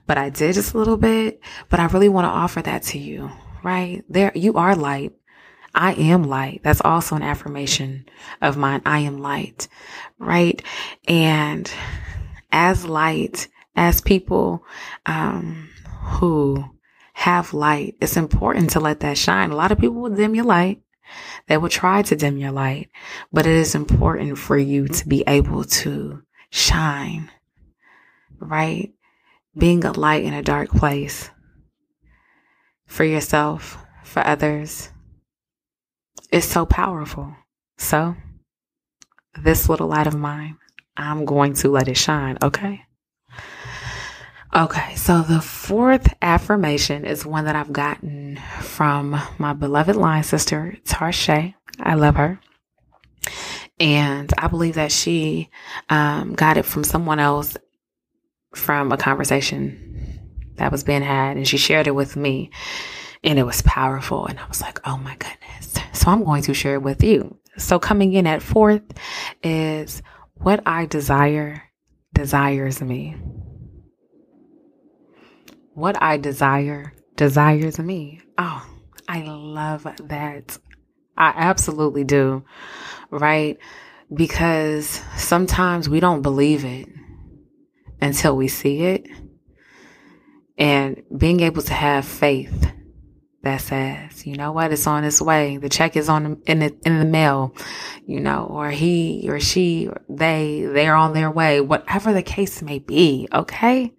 but 0.07 0.19
I 0.19 0.31
did 0.31 0.55
just 0.55 0.75
a 0.75 0.79
little 0.79 0.97
bit, 0.97 1.41
but 1.69 1.81
I 1.81 1.87
really 1.87 2.09
want 2.09 2.25
to 2.25 2.31
offer 2.31 2.63
that 2.63 2.83
to 2.85 2.99
you, 2.99 3.31
right? 3.63 4.03
There, 4.09 4.33
you 4.35 4.55
are 4.55 4.75
light. 4.75 5.13
I 5.75 5.93
am 5.95 6.25
light. 6.25 6.61
That's 6.63 6.81
also 6.81 7.17
an 7.17 7.23
affirmation 7.23 8.07
of 8.41 8.57
mine. 8.57 8.83
I 8.85 9.01
am 9.01 9.19
light, 9.19 9.69
right? 10.19 10.63
And 11.07 11.71
as 12.51 12.85
light, 12.85 13.49
as 13.77 14.01
people 14.01 14.65
um, 15.07 15.69
who 16.01 16.65
have 17.13 17.55
light, 17.55 17.97
it's 18.01 18.17
important 18.17 18.71
to 18.71 18.81
let 18.81 19.01
that 19.01 19.19
shine. 19.19 19.51
A 19.51 19.57
lot 19.57 19.73
of 19.73 19.79
people 19.79 20.01
will 20.01 20.15
dim 20.15 20.35
your 20.35 20.45
light. 20.45 20.81
They 21.47 21.57
will 21.57 21.69
try 21.69 22.03
to 22.03 22.17
dim 22.17 22.37
your 22.37 22.53
light, 22.53 22.91
but 23.33 23.47
it 23.47 23.55
is 23.55 23.75
important 23.75 24.39
for 24.39 24.59
you 24.59 24.89
to 24.89 25.09
be 25.09 25.25
able 25.27 25.65
to 25.65 26.23
shine, 26.51 27.31
right? 28.39 28.93
Being 29.57 29.85
a 29.85 29.93
light 29.93 30.25
in 30.25 30.35
a 30.35 30.43
dark 30.43 30.69
place 30.69 31.31
for 32.87 33.05
yourself, 33.05 33.79
for 34.05 34.27
others, 34.27 34.91
is 36.31 36.45
so 36.45 36.67
powerful. 36.67 37.35
So, 37.79 38.17
this 39.43 39.69
little 39.69 39.89
light 39.89 40.07
of 40.07 40.17
mine, 40.17 40.59
I'm 40.97 41.25
going 41.25 41.55
to 41.55 41.71
let 41.71 41.89
it 41.89 41.97
shine, 41.97 42.39
okay? 42.43 42.83
Okay, 44.55 44.95
so 44.97 45.23
the 45.23 45.41
fourth 45.41 46.15
affirmation 46.23 47.05
is 47.05 47.25
one 47.25 47.45
that 47.45 47.55
I've 47.55 47.73
gotten 47.73 48.41
from 48.61 49.21
my 49.39 49.53
beloved 49.53 49.95
line 49.95 50.25
sister, 50.25 50.77
Tarshay. 50.85 51.55
I 51.79 51.95
love 51.95 52.17
her. 52.17 52.41
And 53.79 54.33
I 54.39 54.49
believe 54.49 54.75
that 54.75 54.91
she 54.91 55.51
um, 55.89 56.35
got 56.35 56.57
it 56.57 56.65
from 56.65 56.83
someone 56.83 57.21
else 57.21 57.57
from 58.55 58.91
a 58.91 58.97
conversation 58.97 60.19
that 60.57 60.73
was 60.73 60.83
being 60.83 61.03
had, 61.03 61.37
and 61.37 61.47
she 61.47 61.57
shared 61.59 61.87
it 61.87 61.95
with 61.95 62.17
me, 62.17 62.51
and 63.25 63.39
it 63.39 63.45
was 63.45 63.63
powerful. 63.63 64.27
And 64.27 64.39
I 64.39 64.47
was 64.49 64.61
like, 64.61 64.81
oh 64.87 64.97
my 64.99 65.17
goodness. 65.17 65.75
So 65.93 66.11
I'm 66.11 66.25
going 66.25 66.43
to 66.45 66.55
share 66.55 66.75
it 66.75 66.83
with 66.83 67.03
you. 67.03 67.39
So 67.57 67.79
coming 67.79 68.13
in 68.13 68.27
at 68.27 68.43
fourth 68.43 68.83
is 69.43 70.03
what 70.35 70.63
I 70.67 70.87
desire 70.87 71.63
desires 72.15 72.81
me. 72.81 73.17
What 75.75 76.01
I 76.03 76.17
desire 76.17 76.93
desires 77.17 77.79
me. 77.79 78.21
Oh, 78.37 78.67
I 79.09 79.23
love 79.23 79.87
that. 80.05 80.59
I 81.17 81.33
absolutely 81.37 82.05
do. 82.05 82.45
Right? 83.11 83.59
Because 84.13 85.03
sometimes 85.17 85.89
we 85.89 86.01
don't 86.01 86.23
believe 86.23 86.65
it 86.65 86.89
until 88.01 88.37
we 88.37 88.49
see 88.49 88.83
it. 88.83 89.09
And 90.57 91.03
being 91.17 91.41
able 91.41 91.63
to 91.63 91.73
have 91.75 92.05
faith 92.05 92.68
that 93.49 93.63
says, 93.63 94.27
you 94.27 94.37
know 94.37 94.53
what, 94.53 94.73
it's 94.73 94.87
on 94.87 95.05
its 95.05 95.23
way. 95.23 95.57
The 95.57 95.71
check 95.71 95.97
is 95.97 96.09
on 96.09 96.43
in 96.47 96.59
the 96.59 96.77
in 96.85 96.99
the 96.99 97.05
mail, 97.07 97.55
you 98.07 98.21
know, 98.21 98.47
or 98.51 98.71
he 98.71 99.27
or 99.29 99.41
she 99.41 99.89
or 99.89 100.03
they 100.09 100.67
they're 100.67 100.95
on 100.95 101.15
their 101.15 101.31
way. 101.31 101.61
Whatever 101.61 102.13
the 102.13 102.23
case 102.23 102.61
may 102.61 102.79
be, 102.79 103.27
okay? 103.33 103.95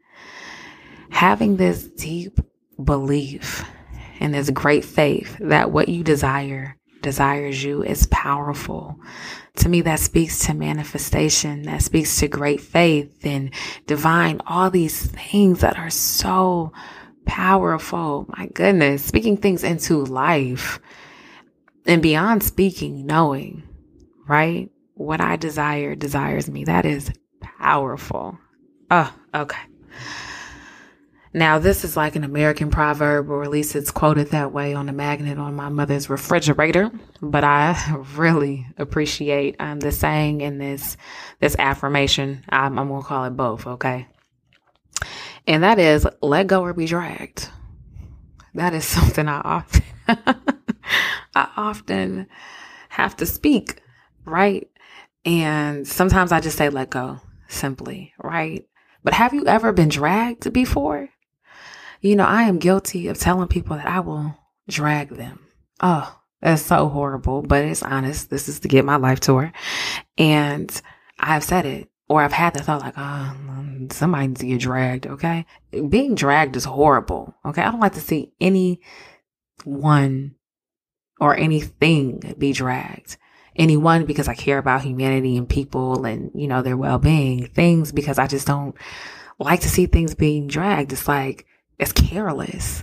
Having 1.10 1.58
this 1.58 1.88
deep 1.88 2.40
belief 2.82 3.66
and 4.20 4.34
this 4.34 4.52
great 4.52 4.86
faith 4.86 5.36
that 5.40 5.72
what 5.72 5.90
you 5.90 6.04
desire 6.04 6.78
desires 7.02 7.64
you 7.64 7.84
is 7.84 8.08
powerful. 8.08 9.00
To 9.58 9.70
me, 9.70 9.82
that 9.82 10.00
speaks 10.00 10.46
to 10.46 10.54
manifestation, 10.54 11.64
that 11.64 11.82
speaks 11.82 12.20
to 12.20 12.28
great 12.28 12.62
faith 12.62 13.26
and 13.26 13.52
divine, 13.88 14.42
all 14.46 14.70
these 14.70 15.08
things 15.08 15.62
that 15.62 15.78
are 15.78 15.90
so 15.90 16.72
powerful. 17.30 18.26
My 18.36 18.48
goodness, 18.48 19.06
speaking 19.06 19.38
things 19.38 19.64
into 19.64 20.04
life 20.04 20.80
and 21.86 22.02
beyond 22.02 22.42
speaking, 22.42 23.06
knowing, 23.06 23.62
right? 24.28 24.72
What 24.96 25.22
I 25.22 25.36
desire 25.36 25.94
desires 25.94 26.50
me. 26.50 26.64
That 26.64 26.86
is 26.86 27.12
powerful. 27.40 28.40
Oh, 28.90 29.14
okay. 29.36 29.62
Now, 31.32 31.60
this 31.60 31.84
is 31.84 31.96
like 31.96 32.16
an 32.16 32.24
American 32.24 32.72
proverb, 32.72 33.30
or 33.30 33.44
at 33.44 33.52
least 33.52 33.76
it's 33.76 33.92
quoted 33.92 34.30
that 34.30 34.52
way 34.52 34.74
on 34.74 34.90
a 34.90 34.94
magnet 34.94 35.38
on 35.38 35.56
my 35.56 35.70
mother's 35.70 36.10
refrigerator. 36.10 36.90
But 37.22 37.44
I 37.44 38.04
really 38.16 38.66
appreciate 38.80 39.56
um, 39.60 39.80
the 39.80 39.92
saying 39.92 40.42
in 40.42 40.58
this 40.58 40.98
this 41.40 41.56
affirmation. 41.60 42.44
I'm, 42.50 42.80
I'm 42.80 42.88
gonna 42.88 43.04
call 43.04 43.26
it 43.26 43.38
both. 43.38 43.68
Okay. 43.68 44.08
And 45.50 45.64
that 45.64 45.80
is 45.80 46.08
let 46.22 46.46
go 46.46 46.62
or 46.62 46.74
be 46.76 46.86
dragged. 46.86 47.50
That 48.54 48.76
is 48.76 48.86
something 48.86 49.28
I 49.28 49.42
often 49.44 49.84
I 50.08 51.50
often 51.58 52.28
have 52.90 53.18
to 53.18 53.26
speak, 53.26 53.82
right? 54.26 54.70
And 55.26 55.88
sometimes 55.88 56.32
I 56.32 56.40
just 56.40 56.58
say 56.58 56.70
let 56.70 56.92
go 56.92 57.20
simply, 57.48 58.14
right? 58.22 58.68
But 59.04 59.16
have 59.16 59.34
you 59.34 59.48
ever 59.48 59.74
been 59.74 59.90
dragged 59.90 60.54
before? 60.54 61.10
You 62.00 62.16
know, 62.16 62.26
I 62.26 62.44
am 62.44 62.60
guilty 62.60 63.08
of 63.08 63.18
telling 63.18 63.48
people 63.48 63.76
that 63.76 63.88
I 63.88 64.02
will 64.02 64.38
drag 64.70 65.10
them. 65.10 65.40
Oh, 65.82 66.16
that's 66.42 66.62
so 66.62 66.90
horrible, 66.90 67.42
but 67.42 67.66
it's 67.66 67.82
honest. 67.82 68.30
This 68.30 68.50
is 68.50 68.60
to 68.60 68.68
get 68.68 68.86
my 68.86 68.98
life 68.98 69.20
tour. 69.20 69.52
And 70.16 70.82
I've 71.20 71.44
said 71.44 71.66
it 71.66 71.90
or 72.10 72.24
I've 72.24 72.34
had 72.34 72.56
the 72.56 72.64
thought 72.64 72.82
like, 72.82 72.96
oh, 72.98 73.36
somebody 73.92 74.28
needs 74.28 74.42
to 74.42 74.48
get 74.48 74.60
dragged. 74.60 75.06
Okay. 75.08 75.46
Being 75.72 76.16
dragged 76.16 76.56
is 76.56 76.66
horrible. 76.66 77.36
Okay. 77.46 77.62
I 77.62 77.72
don't 77.72 77.80
like 77.80 77.94
to 77.94 78.02
see 78.02 78.34
anyone 78.42 78.80
or 81.20 81.36
anything 81.38 82.36
be 82.38 82.52
dragged. 82.52 83.18
Anyone 83.56 84.06
because 84.06 84.28
I 84.28 84.34
care 84.34 84.58
about 84.58 84.82
humanity 84.82 85.38
and 85.38 85.48
people 85.48 86.06
and, 86.06 86.32
you 86.34 86.48
know, 86.48 86.62
their 86.64 86.78
well 86.78 86.98
being. 86.98 87.46
Things 87.48 87.92
because 87.92 88.18
I 88.18 88.26
just 88.26 88.48
don't 88.48 88.76
like 89.38 89.62
to 89.62 89.70
see 89.70 89.86
things 89.86 90.16
being 90.16 90.48
dragged. 90.48 90.92
It's 90.92 91.08
like, 91.08 91.46
it's 91.78 91.92
careless, 91.92 92.82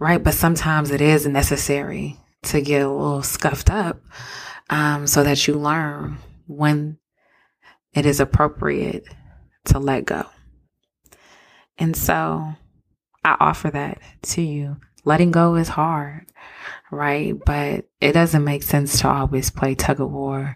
right? 0.00 0.22
But 0.22 0.34
sometimes 0.34 0.90
it 0.90 1.00
is 1.00 1.26
necessary 1.26 2.18
to 2.42 2.60
get 2.60 2.82
a 2.82 2.90
little 2.90 3.22
scuffed 3.22 3.70
up 3.70 4.00
um, 4.68 5.06
so 5.06 5.22
that 5.22 5.46
you 5.46 5.54
learn 5.54 6.18
when 6.46 6.98
it 7.94 8.06
is 8.06 8.20
appropriate 8.20 9.06
to 9.66 9.78
let 9.78 10.04
go. 10.04 10.24
And 11.78 11.96
so 11.96 12.54
I 13.24 13.36
offer 13.40 13.70
that 13.70 14.00
to 14.22 14.42
you. 14.42 14.76
Letting 15.04 15.32
go 15.32 15.56
is 15.56 15.68
hard, 15.68 16.26
right? 16.90 17.34
But 17.44 17.86
it 18.00 18.12
doesn't 18.12 18.44
make 18.44 18.62
sense 18.62 19.00
to 19.00 19.08
always 19.08 19.50
play 19.50 19.74
tug 19.74 20.00
of 20.00 20.10
war 20.10 20.54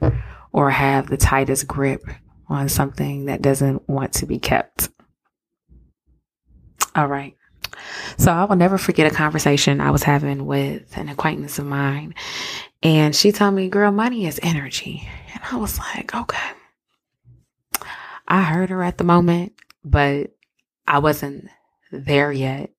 or 0.53 0.71
have 0.71 1.09
the 1.09 1.17
tightest 1.17 1.67
grip 1.67 2.03
on 2.49 2.69
something 2.69 3.27
that 3.27 3.43
doesn't 3.43 3.87
want 3.89 4.15
to 4.15 4.27
be 4.27 4.39
kept. 4.39 4.89
All 6.95 7.07
right. 7.07 7.37
So 8.17 8.33
I 8.33 8.45
will 8.45 8.57
never 8.57 8.79
forget 8.79 9.11
a 9.11 9.15
conversation 9.15 9.81
I 9.81 9.91
was 9.91 10.03
having 10.03 10.47
with 10.47 10.97
an 10.97 11.09
acquaintance 11.09 11.59
of 11.59 11.67
mine. 11.67 12.15
And 12.83 13.15
she 13.15 13.33
told 13.33 13.55
me, 13.55 13.69
girl, 13.69 13.93
money 13.93 14.27
is 14.27 14.41
energy. 14.43 15.09
And 15.35 15.43
I 15.53 15.57
was 15.57 15.79
like, 15.79 16.15
okay. 16.15 16.51
I 18.29 18.43
heard 18.43 18.69
her 18.71 18.83
at 18.83 18.99
the 18.99 19.05
moment, 19.05 19.55
but 19.83 20.33
I 20.87 20.99
wasn't 20.99 21.49
there 21.91 22.31
yet, 22.31 22.71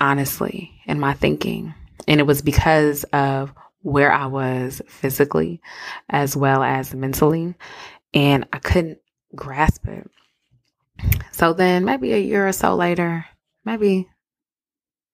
honestly, 0.00 0.70
in 0.86 1.00
my 1.00 1.14
thinking. 1.14 1.74
And 2.06 2.20
it 2.20 2.26
was 2.26 2.42
because 2.42 3.04
of 3.12 3.52
where 3.80 4.12
I 4.12 4.26
was 4.26 4.80
physically 4.86 5.60
as 6.08 6.36
well 6.36 6.62
as 6.62 6.94
mentally. 6.94 7.54
And 8.14 8.46
I 8.52 8.58
couldn't 8.58 8.98
grasp 9.34 9.86
it. 9.88 10.08
So 11.32 11.52
then, 11.52 11.84
maybe 11.84 12.12
a 12.12 12.18
year 12.18 12.46
or 12.46 12.52
so 12.52 12.76
later, 12.76 13.24
maybe 13.64 14.08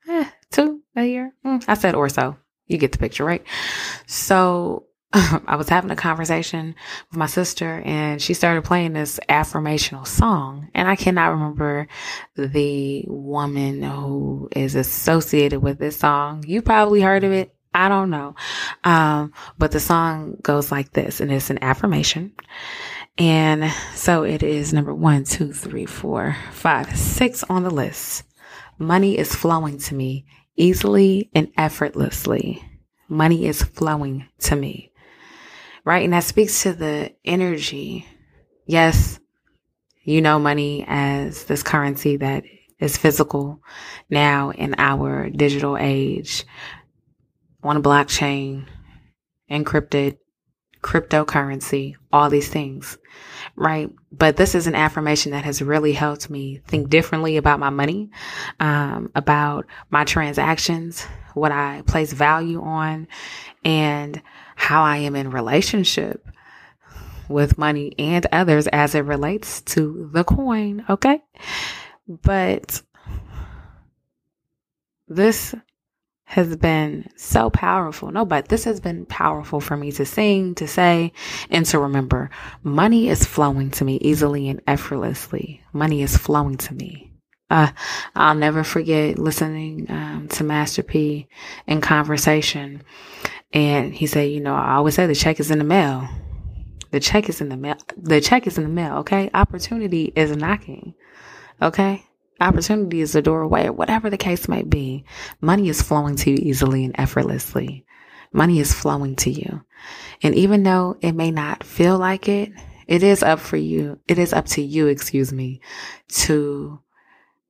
eh, 0.07 0.29
two 0.51 0.83
a 0.95 1.05
year. 1.05 1.33
Mm, 1.47 1.65
I 1.67 1.75
said 1.75 1.95
or 1.95 2.11
so. 2.11 2.37
You 2.67 2.77
get 2.77 2.93
the 2.93 2.99
picture, 2.99 3.25
right? 3.25 3.45
So 4.07 4.88
I 5.13 5.57
was 5.57 5.71
having 5.71 5.91
a 5.91 5.97
conversation 5.97 6.75
with 7.11 7.19
my 7.19 7.27
sister 7.27 7.83
and 7.85 8.21
she 8.21 8.35
started 8.35 8.65
playing 8.65 8.93
this 8.93 9.19
affirmational 9.29 10.07
song. 10.07 10.69
And 10.75 10.87
I 10.87 10.97
cannot 10.97 11.31
remember 11.31 11.89
the 12.37 13.05
woman 13.09 13.83
who 13.83 14.51
is 14.55 14.75
associated 14.75 15.61
with 15.61 15.79
this 15.79 15.99
song. 15.99 16.45
You 16.47 16.61
probably 16.61 17.01
heard 17.01 17.25
of 17.25 17.33
it. 17.33 17.55
I 17.73 17.89
don't 17.89 18.11
know. 18.11 18.35
Um, 18.85 19.33
but 19.57 19.71
the 19.71 19.81
song 19.81 20.37
goes 20.43 20.71
like 20.71 20.93
this 20.93 21.21
and 21.21 21.33
it's 21.33 21.49
an 21.49 21.63
affirmation. 21.63 22.35
And 23.17 23.73
so 23.95 24.25
it 24.25 24.43
is 24.43 24.75
number 24.75 24.95
one, 24.95 25.25
two, 25.25 25.55
three, 25.55 25.87
four, 25.87 26.37
five, 26.53 26.95
six 26.97 27.43
on 27.45 27.63
the 27.63 27.71
list. 27.71 28.25
Money 28.79 29.17
is 29.17 29.35
flowing 29.35 29.79
to 29.79 29.95
me 29.95 30.27
easily 30.55 31.31
and 31.35 31.51
effortlessly. 31.57 32.63
Money 33.09 33.47
is 33.47 33.63
flowing 33.63 34.29
to 34.41 34.55
me. 34.55 34.93
Right. 35.89 36.05
And 36.05 36.13
that 36.13 36.25
speaks 36.25 36.65
to 36.65 36.75
the 36.75 37.15
energy. 37.25 38.07
Yes. 38.67 39.19
You 40.03 40.21
know, 40.21 40.39
money 40.39 40.85
as 40.87 41.45
this 41.45 41.63
currency 41.63 42.19
that 42.19 42.45
is 42.79 42.99
physical 42.99 43.63
now 44.11 44.51
in 44.51 44.75
our 44.77 45.31
digital 45.31 45.79
age 45.79 46.45
on 47.63 47.79
a 47.79 47.81
blockchain, 47.81 48.67
encrypted, 49.51 50.19
cryptocurrency, 50.83 51.95
all 52.13 52.29
these 52.29 52.51
things, 52.51 52.99
right? 53.57 53.91
But 54.13 54.37
this 54.37 54.55
is 54.55 54.67
an 54.67 54.75
affirmation 54.75 55.33
that 55.33 55.45
has 55.45 55.63
really 55.63 55.93
helped 55.93 56.29
me 56.29 56.61
think 56.67 56.91
differently 56.91 57.39
about 57.39 57.61
my 57.61 57.71
money, 57.71 58.11
um, 58.61 59.11
about 59.15 59.65
my 59.89 60.05
transactions, 60.05 61.07
what 61.33 61.51
I 61.51 61.83
place 61.87 62.13
value 62.13 62.61
on, 62.61 63.09
and 63.65 64.21
how 64.59 64.83
I 64.83 64.99
am 64.99 65.15
in 65.15 65.31
relationship 65.31 66.29
with 67.29 67.59
money 67.59 67.95
and 67.99 68.27
others 68.33 68.67
as 68.67 68.95
it 68.95 69.05
relates 69.05 69.61
to 69.63 70.11
the 70.13 70.25
coin. 70.25 70.85
Okay. 70.91 71.23
But 72.09 72.83
this 75.07 75.55
has 76.25 76.57
been 76.57 77.09
so 77.17 77.51
powerful. 77.51 78.11
No, 78.11 78.25
but 78.25 78.49
this 78.49 78.65
has 78.65 78.81
been 78.81 79.07
powerful 79.07 79.61
for 79.61 79.77
me 79.77 79.93
to 79.93 80.05
sing, 80.05 80.55
to 80.57 80.67
say, 80.67 81.13
and 81.51 81.65
to 81.67 81.79
remember. 81.79 82.31
Money 82.63 83.09
is 83.09 83.25
flowing 83.25 83.71
to 83.71 83.85
me 83.85 83.97
easily 84.03 84.49
and 84.49 84.61
effortlessly. 84.67 85.63
Money 85.73 86.03
is 86.03 86.17
flowing 86.17 86.57
to 86.59 86.75
me. 86.75 87.13
Uh, 87.49 87.71
I'll 88.15 88.35
never 88.35 88.63
forget 88.63 89.19
listening 89.19 89.87
um, 89.89 90.29
to 90.33 90.45
Master 90.45 90.83
P 90.83 91.29
in 91.67 91.81
conversation. 91.81 92.83
And 93.53 93.95
he 93.95 94.07
said, 94.07 94.31
you 94.31 94.41
know, 94.41 94.55
I 94.55 94.75
always 94.75 94.95
say 94.95 95.07
the 95.07 95.15
check 95.15 95.41
is 95.41 95.51
in 95.51 95.59
the 95.59 95.65
mail. 95.65 96.09
The 96.91 97.01
check 97.01 97.29
is 97.29 97.41
in 97.41 97.49
the 97.49 97.57
mail. 97.57 97.77
The 97.97 98.21
check 98.21 98.47
is 98.47 98.59
in 98.59 98.65
the 98.65 98.71
mail. 98.71 98.99
Okay. 98.99 99.31
Opportunity 99.33 100.13
is 100.15 100.37
knocking. 100.37 100.95
Okay. 101.61 102.05
Opportunity 102.41 103.01
is 103.01 103.13
the 103.13 103.23
doorway, 103.23 103.69
whatever 103.69 104.11
the 104.11 104.17
case 104.17 104.49
might 104.49 104.71
be. 104.71 105.05
Money 105.41 105.69
is 105.69 105.83
flowing 105.83 106.17
to 106.17 106.31
you 106.31 106.37
easily 106.41 106.85
and 106.85 106.95
effortlessly. 106.99 107.85
Money 108.33 108.61
is 108.61 108.73
flowing 108.73 109.17
to 109.17 109.31
you. 109.31 109.63
And 110.23 110.35
even 110.35 110.63
though 110.63 110.97
it 111.01 111.13
may 111.13 111.31
not 111.31 111.65
feel 111.65 111.99
like 111.99 112.29
it, 112.29 112.53
it 112.87 113.03
is 113.03 113.23
up 113.23 113.41
for 113.41 113.57
you. 113.57 113.99
It 114.07 114.19
is 114.19 114.33
up 114.33 114.47
to 114.47 114.63
you, 114.63 114.87
excuse 114.87 115.33
me, 115.33 115.61
to 116.09 116.81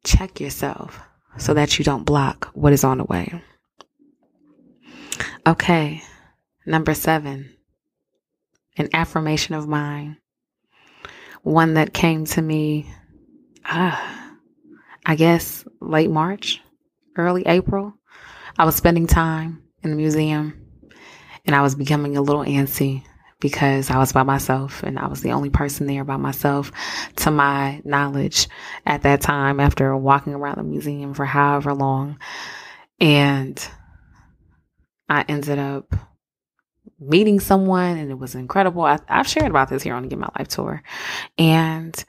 check 0.04 0.40
yourself 0.40 1.00
so 1.36 1.54
that 1.54 1.78
you 1.78 1.84
don't 1.84 2.04
block 2.04 2.48
what 2.54 2.72
is 2.72 2.84
on 2.84 2.98
the 2.98 3.04
way. 3.04 3.42
Okay. 5.48 6.02
Number 6.66 6.92
seven, 6.92 7.56
an 8.76 8.90
affirmation 8.92 9.54
of 9.54 9.66
mine. 9.66 10.18
One 11.42 11.72
that 11.72 11.94
came 11.94 12.26
to 12.26 12.42
me, 12.42 12.92
ah, 13.64 14.34
I 15.06 15.14
guess 15.14 15.64
late 15.80 16.10
March, 16.10 16.60
early 17.16 17.44
April, 17.46 17.94
I 18.58 18.66
was 18.66 18.76
spending 18.76 19.06
time 19.06 19.62
in 19.82 19.88
the 19.88 19.96
museum 19.96 20.66
and 21.46 21.56
I 21.56 21.62
was 21.62 21.74
becoming 21.74 22.18
a 22.18 22.22
little 22.22 22.44
antsy 22.44 23.04
because 23.40 23.88
I 23.88 23.96
was 23.96 24.12
by 24.12 24.24
myself 24.24 24.82
and 24.82 24.98
I 24.98 25.06
was 25.06 25.22
the 25.22 25.32
only 25.32 25.48
person 25.48 25.86
there 25.86 26.04
by 26.04 26.18
myself 26.18 26.72
to 27.16 27.30
my 27.30 27.80
knowledge 27.86 28.48
at 28.84 29.00
that 29.04 29.22
time 29.22 29.60
after 29.60 29.96
walking 29.96 30.34
around 30.34 30.58
the 30.58 30.64
museum 30.64 31.14
for 31.14 31.24
however 31.24 31.72
long. 31.72 32.18
And 33.00 33.66
I 35.08 35.24
ended 35.28 35.58
up 35.58 35.94
meeting 37.00 37.40
someone 37.40 37.96
and 37.96 38.10
it 38.10 38.18
was 38.18 38.34
incredible. 38.34 38.82
I, 38.82 38.98
have 39.06 39.28
shared 39.28 39.50
about 39.50 39.68
this 39.68 39.82
here 39.82 39.94
on 39.94 40.02
the 40.02 40.08
Get 40.08 40.18
My 40.18 40.28
Life 40.38 40.48
tour. 40.48 40.82
And 41.36 42.04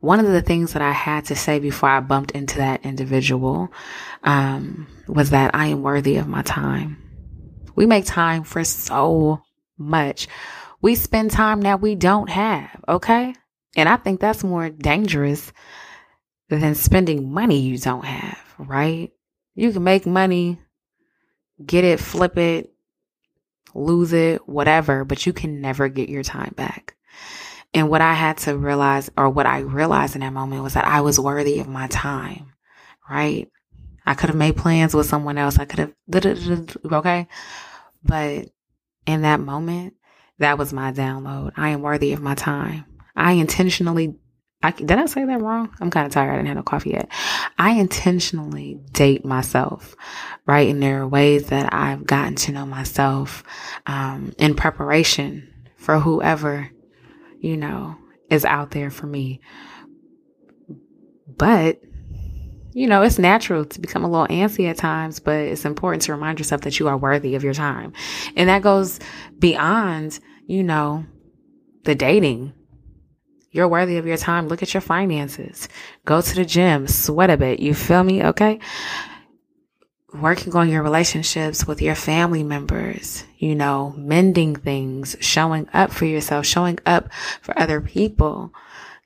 one 0.00 0.20
of 0.20 0.26
the 0.26 0.42
things 0.42 0.72
that 0.72 0.82
I 0.82 0.92
had 0.92 1.26
to 1.26 1.36
say 1.36 1.58
before 1.58 1.88
I 1.88 2.00
bumped 2.00 2.32
into 2.32 2.58
that 2.58 2.84
individual 2.84 3.72
um, 4.22 4.86
was 5.08 5.30
that 5.30 5.54
I 5.54 5.68
am 5.68 5.82
worthy 5.82 6.16
of 6.16 6.28
my 6.28 6.42
time. 6.42 7.02
We 7.74 7.86
make 7.86 8.04
time 8.04 8.44
for 8.44 8.62
so 8.64 9.42
much. 9.78 10.28
We 10.82 10.94
spend 10.94 11.30
time 11.30 11.62
that 11.62 11.80
we 11.80 11.94
don't 11.94 12.28
have, 12.28 12.84
okay? 12.88 13.34
And 13.76 13.88
I 13.88 13.96
think 13.96 14.20
that's 14.20 14.44
more 14.44 14.70
dangerous 14.70 15.52
than 16.48 16.74
spending 16.74 17.32
money 17.32 17.60
you 17.60 17.78
don't 17.78 18.04
have, 18.04 18.38
right? 18.58 19.12
You 19.54 19.72
can 19.72 19.84
make 19.84 20.06
money, 20.06 20.60
get 21.64 21.84
it, 21.84 22.00
flip 22.00 22.36
it, 22.36 22.72
lose 23.74 24.12
it, 24.12 24.48
whatever, 24.48 25.04
but 25.04 25.26
you 25.26 25.32
can 25.32 25.60
never 25.60 25.88
get 25.88 26.08
your 26.08 26.22
time 26.22 26.52
back. 26.56 26.94
And 27.74 27.90
what 27.90 28.00
I 28.00 28.14
had 28.14 28.38
to 28.38 28.56
realize, 28.56 29.10
or 29.16 29.28
what 29.28 29.46
I 29.46 29.60
realized 29.60 30.14
in 30.14 30.22
that 30.22 30.32
moment, 30.32 30.62
was 30.62 30.74
that 30.74 30.86
I 30.86 31.02
was 31.02 31.20
worthy 31.20 31.60
of 31.60 31.68
my 31.68 31.88
time, 31.88 32.52
right? 33.10 33.50
I 34.06 34.14
could 34.14 34.30
have 34.30 34.36
made 34.36 34.56
plans 34.56 34.94
with 34.94 35.06
someone 35.06 35.36
else. 35.36 35.58
I 35.58 35.64
could 35.64 35.80
have, 35.80 36.76
okay? 36.90 37.28
But 38.02 38.48
in 39.06 39.22
that 39.22 39.40
moment, 39.40 39.94
that 40.38 40.58
was 40.58 40.72
my 40.72 40.92
download. 40.92 41.52
I 41.56 41.70
am 41.70 41.82
worthy 41.82 42.12
of 42.12 42.22
my 42.22 42.34
time. 42.34 42.84
I 43.14 43.32
intentionally, 43.32 44.16
I, 44.66 44.70
did 44.72 44.92
I 44.92 45.06
say 45.06 45.24
that 45.24 45.40
wrong? 45.40 45.74
I'm 45.80 45.90
kind 45.90 46.06
of 46.06 46.12
tired. 46.12 46.32
I 46.32 46.36
didn't 46.36 46.48
have 46.48 46.56
no 46.56 46.62
coffee 46.62 46.90
yet. 46.90 47.08
I 47.58 47.72
intentionally 47.72 48.80
date 48.92 49.24
myself, 49.24 49.96
right? 50.46 50.68
And 50.68 50.82
there 50.82 51.02
are 51.02 51.08
ways 51.08 51.46
that 51.48 51.72
I've 51.72 52.06
gotten 52.06 52.34
to 52.36 52.52
know 52.52 52.66
myself 52.66 53.44
um, 53.86 54.34
in 54.38 54.54
preparation 54.54 55.52
for 55.76 56.00
whoever 56.00 56.70
you 57.40 57.56
know, 57.56 57.96
is 58.30 58.44
out 58.44 58.72
there 58.72 58.90
for 58.90 59.06
me. 59.06 59.40
But, 61.28 61.80
you 62.72 62.86
know, 62.86 63.02
it's 63.02 63.18
natural 63.18 63.64
to 63.64 63.80
become 63.80 64.04
a 64.04 64.10
little 64.10 64.26
antsy 64.26 64.68
at 64.68 64.78
times, 64.78 65.20
but 65.20 65.36
it's 65.36 65.64
important 65.64 66.02
to 66.02 66.12
remind 66.12 66.38
yourself 66.38 66.62
that 66.62 66.78
you 66.78 66.88
are 66.88 66.96
worthy 66.96 67.34
of 67.34 67.44
your 67.44 67.54
time. 67.54 67.92
And 68.36 68.48
that 68.48 68.62
goes 68.62 68.98
beyond, 69.38 70.18
you 70.46 70.62
know, 70.62 71.04
the 71.84 71.94
dating. 71.94 72.52
You're 73.56 73.68
worthy 73.68 73.96
of 73.96 74.06
your 74.06 74.18
time. 74.18 74.48
Look 74.48 74.62
at 74.62 74.74
your 74.74 74.82
finances. 74.82 75.68
Go 76.04 76.20
to 76.20 76.34
the 76.34 76.44
gym, 76.44 76.86
sweat 76.86 77.30
a 77.30 77.36
bit. 77.36 77.58
You 77.58 77.74
feel 77.74 78.04
me? 78.04 78.22
Okay 78.22 78.60
working 80.20 80.54
on 80.54 80.68
your 80.68 80.82
relationships 80.82 81.66
with 81.66 81.82
your 81.82 81.94
family 81.94 82.42
members, 82.42 83.24
you 83.38 83.54
know, 83.54 83.94
mending 83.96 84.56
things, 84.56 85.16
showing 85.20 85.68
up 85.72 85.92
for 85.92 86.04
yourself, 86.04 86.46
showing 86.46 86.78
up 86.86 87.12
for 87.42 87.58
other 87.58 87.80
people, 87.80 88.52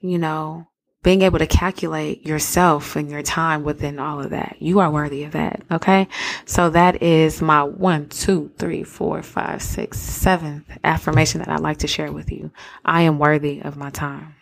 you 0.00 0.18
know, 0.18 0.66
being 1.02 1.22
able 1.22 1.38
to 1.38 1.46
calculate 1.46 2.26
yourself 2.26 2.94
and 2.94 3.10
your 3.10 3.22
time 3.22 3.62
within 3.62 3.98
all 3.98 4.20
of 4.20 4.30
that. 4.30 4.56
You 4.58 4.80
are 4.80 4.90
worthy 4.90 5.24
of 5.24 5.32
that. 5.32 5.62
Okay. 5.70 6.08
So 6.44 6.68
that 6.70 7.02
is 7.02 7.40
my 7.40 7.62
one, 7.62 8.08
two, 8.10 8.50
three, 8.58 8.84
four, 8.84 9.22
five, 9.22 9.62
six, 9.62 9.98
seventh 9.98 10.70
affirmation 10.84 11.38
that 11.38 11.48
I'd 11.48 11.60
like 11.60 11.78
to 11.78 11.86
share 11.86 12.12
with 12.12 12.30
you. 12.30 12.50
I 12.84 13.02
am 13.02 13.18
worthy 13.18 13.62
of 13.62 13.78
my 13.78 13.88
time. 13.88 14.34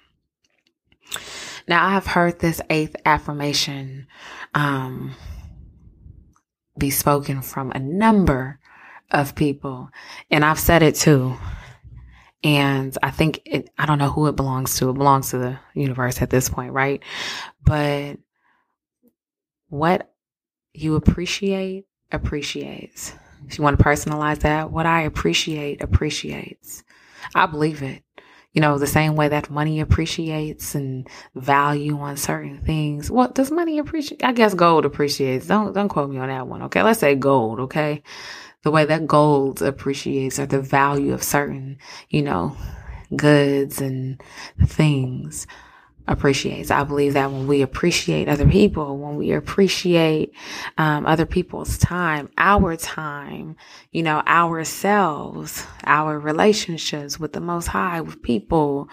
Now 1.66 1.86
I 1.86 1.92
have 1.92 2.06
heard 2.06 2.38
this 2.38 2.60
eighth 2.70 2.96
affirmation, 3.04 4.06
um, 4.54 5.14
be 6.76 6.90
spoken 6.90 7.42
from 7.42 7.72
a 7.72 7.78
number 7.78 8.60
of 9.10 9.34
people. 9.34 9.90
And 10.30 10.44
I've 10.44 10.60
said 10.60 10.82
it 10.82 10.94
too. 10.94 11.36
And 12.44 12.96
I 13.02 13.10
think 13.10 13.40
it, 13.44 13.70
I 13.76 13.86
don't 13.86 13.98
know 13.98 14.10
who 14.10 14.28
it 14.28 14.36
belongs 14.36 14.76
to. 14.78 14.90
It 14.90 14.94
belongs 14.94 15.30
to 15.30 15.38
the 15.38 15.58
universe 15.74 16.22
at 16.22 16.30
this 16.30 16.48
point, 16.48 16.72
right? 16.72 17.02
But 17.64 18.18
what 19.68 20.12
you 20.72 20.94
appreciate 20.94 21.86
appreciates. 22.12 23.12
If 23.46 23.58
you 23.58 23.64
want 23.64 23.78
to 23.78 23.84
personalize 23.84 24.40
that, 24.40 24.70
what 24.70 24.86
I 24.86 25.02
appreciate 25.02 25.82
appreciates. 25.82 26.84
I 27.34 27.46
believe 27.46 27.82
it. 27.82 28.02
You 28.58 28.62
know, 28.62 28.76
the 28.76 28.88
same 28.88 29.14
way 29.14 29.28
that 29.28 29.50
money 29.50 29.78
appreciates 29.78 30.74
and 30.74 31.08
value 31.36 31.96
on 32.00 32.16
certain 32.16 32.58
things. 32.58 33.08
What 33.08 33.36
does 33.36 33.52
money 33.52 33.78
appreciate? 33.78 34.24
I 34.24 34.32
guess 34.32 34.52
gold 34.52 34.84
appreciates. 34.84 35.46
Don't 35.46 35.72
don't 35.72 35.88
quote 35.88 36.10
me 36.10 36.18
on 36.18 36.26
that 36.26 36.48
one. 36.48 36.62
Okay, 36.62 36.82
let's 36.82 36.98
say 36.98 37.14
gold. 37.14 37.60
Okay, 37.60 38.02
the 38.64 38.72
way 38.72 38.84
that 38.84 39.06
gold 39.06 39.62
appreciates 39.62 40.40
or 40.40 40.46
the 40.46 40.60
value 40.60 41.12
of 41.12 41.22
certain, 41.22 41.78
you 42.10 42.20
know, 42.20 42.56
goods 43.14 43.80
and 43.80 44.20
things 44.66 45.46
appreciates. 46.08 46.70
I 46.70 46.82
believe 46.84 47.12
that 47.12 47.30
when 47.30 47.46
we 47.46 47.62
appreciate 47.62 48.28
other 48.28 48.46
people, 48.46 48.98
when 48.98 49.16
we 49.16 49.32
appreciate 49.32 50.34
um, 50.78 51.06
other 51.06 51.26
people's 51.26 51.78
time, 51.78 52.30
our 52.38 52.76
time, 52.76 53.56
you 53.92 54.02
know, 54.02 54.22
ourselves, 54.26 55.64
our 55.84 56.18
relationships 56.18 57.20
with 57.20 57.32
the 57.32 57.40
Most 57.40 57.66
High, 57.66 58.00
with 58.00 58.22
people, 58.22 58.88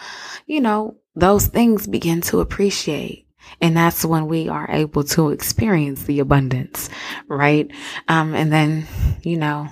you 0.46 0.62
know, 0.62 0.98
those 1.16 1.48
things 1.48 1.88
begin 1.88 2.22
to 2.22 2.42
appreciate. 2.42 3.26
And 3.62 3.78
that's 3.78 4.04
when 4.04 4.28
we 4.28 4.50
are 4.50 4.68
able 4.70 5.04
to 5.06 5.30
experience 5.30 6.04
the 6.04 6.20
abundance, 6.20 6.90
right? 7.28 7.72
Um, 8.08 8.34
and 8.34 8.52
then, 8.52 8.88
you 9.22 9.38
know, 9.38 9.68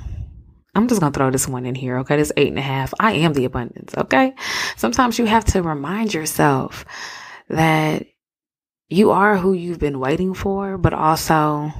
I'm 0.75 0.87
just 0.87 1.01
gonna 1.01 1.13
throw 1.13 1.29
this 1.29 1.47
one 1.47 1.65
in 1.65 1.75
here, 1.75 1.99
okay? 1.99 2.17
This 2.17 2.31
eight 2.37 2.47
and 2.49 2.57
a 2.57 2.61
half. 2.61 2.93
I 2.99 3.13
am 3.13 3.33
the 3.33 3.45
abundance, 3.45 3.93
okay? 3.97 4.33
Sometimes 4.75 5.19
you 5.19 5.25
have 5.25 5.45
to 5.45 5.61
remind 5.61 6.13
yourself 6.13 6.85
that 7.49 8.05
you 8.89 9.11
are 9.11 9.37
who 9.37 9.53
you've 9.53 9.79
been 9.79 9.99
waiting 9.99 10.33
for, 10.33 10.77
but 10.77 10.93
also 10.93 11.71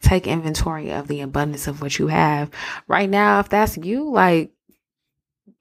take 0.00 0.26
inventory 0.26 0.90
of 0.90 1.08
the 1.08 1.20
abundance 1.20 1.66
of 1.66 1.82
what 1.82 1.98
you 1.98 2.08
have 2.08 2.50
right 2.88 3.08
now. 3.08 3.40
If 3.40 3.48
that's 3.48 3.76
you, 3.76 4.10
like 4.10 4.52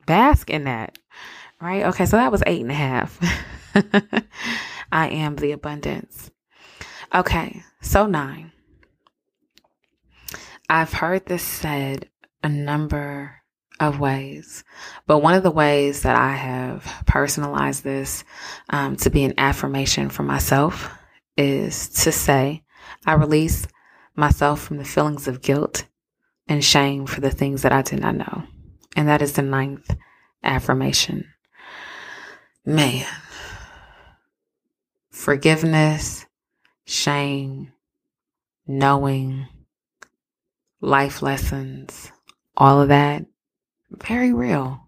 bask 0.06 0.50
in 0.50 0.66
that, 0.66 0.98
right? 1.62 1.86
Okay, 1.88 2.06
so 2.06 2.18
that 2.18 2.32
was 2.32 2.44
eight 2.46 2.62
and 2.62 2.72
a 2.72 2.76
half. 2.76 3.20
I 4.92 5.10
am 5.10 5.36
the 5.36 5.52
abundance. 5.52 6.32
Okay, 7.14 7.64
so 7.82 8.08
nine. 8.08 8.52
I've 10.70 10.94
heard 10.94 11.26
this 11.26 11.44
said 11.44 12.10
a 12.44 12.50
number 12.50 13.39
of 13.80 14.00
ways. 14.00 14.64
But 15.08 15.20
one 15.20 15.34
of 15.34 15.44
the 15.44 15.52
ways 15.52 16.02
that 16.02 16.16
I 16.16 16.34
have 16.34 17.04
personalized 17.06 17.84
this 17.84 18.24
um, 18.70 18.96
to 18.98 19.10
be 19.10 19.24
an 19.24 19.34
affirmation 19.38 20.10
for 20.10 20.24
myself 20.24 20.90
is 21.38 21.90
to 22.04 22.12
say, 22.12 22.64
I 23.06 23.14
release 23.14 23.68
myself 24.16 24.62
from 24.62 24.78
the 24.78 24.86
feelings 24.86 25.28
of 25.28 25.42
guilt 25.42 25.86
and 26.48 26.64
shame 26.64 27.06
for 27.06 27.22
the 27.22 27.32
things 27.32 27.62
that 27.62 27.72
I 27.72 27.82
did 27.82 28.00
not 28.00 28.16
know. 28.16 28.44
And 28.96 29.08
that 29.08 29.22
is 29.22 29.34
the 29.34 29.42
ninth 29.42 29.96
affirmation. 30.44 31.32
Man, 32.66 33.06
forgiveness, 35.12 36.26
shame, 36.86 37.72
knowing, 38.68 39.48
life 40.82 41.22
lessons, 41.22 42.12
all 42.58 42.82
of 42.82 42.90
that 42.90 43.26
very 43.92 44.34
real. 44.34 44.86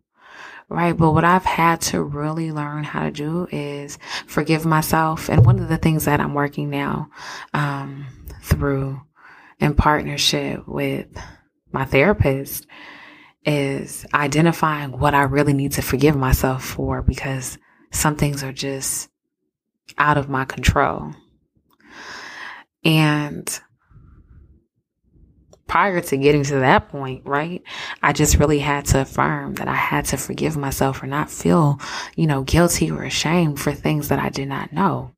Right. 0.70 0.96
But 0.96 1.12
what 1.12 1.26
I've 1.26 1.44
had 1.44 1.82
to 1.82 2.02
really 2.02 2.54
learn 2.54 2.86
how 2.86 3.04
to 3.04 3.12
do 3.12 3.46
is 3.52 4.00
forgive 4.26 4.66
myself. 4.66 5.28
And 5.28 5.46
one 5.46 5.60
of 5.60 5.68
the 5.68 5.78
things 5.78 6.06
that 6.06 6.22
I'm 6.22 6.34
working 6.34 6.70
now, 6.70 7.10
um, 7.54 8.06
through 8.42 9.02
in 9.60 9.76
partnership 9.76 10.66
with 10.68 11.08
my 11.74 11.84
therapist 11.84 12.68
is 13.46 14.06
identifying 14.14 14.98
what 14.98 15.14
I 15.14 15.24
really 15.24 15.54
need 15.54 15.74
to 15.74 15.82
forgive 15.82 16.16
myself 16.16 16.64
for 16.64 17.02
because 17.02 17.58
some 17.92 18.16
things 18.16 18.44
are 18.44 18.54
just 18.54 19.10
out 19.98 20.18
of 20.18 20.30
my 20.30 20.46
control. 20.46 21.14
And 22.84 23.60
prior 25.72 26.02
to 26.02 26.18
getting 26.18 26.44
to 26.44 26.56
that 26.56 26.90
point, 26.90 27.26
right? 27.26 27.64
I 28.04 28.12
just 28.12 28.36
really 28.36 28.60
had 28.60 28.84
to 28.88 29.00
affirm 29.00 29.54
that 29.56 29.70
I 29.70 29.74
had 29.74 30.04
to 30.08 30.18
forgive 30.18 30.58
myself 30.58 31.02
or 31.02 31.08
not 31.08 31.32
feel, 31.32 31.80
you 32.18 32.28
know, 32.28 32.44
guilty 32.44 32.92
or 32.92 33.04
ashamed 33.04 33.58
for 33.58 33.72
things 33.72 34.10
that 34.10 34.20
I 34.20 34.28
did 34.28 34.50
not 34.50 34.74
know. 34.74 35.16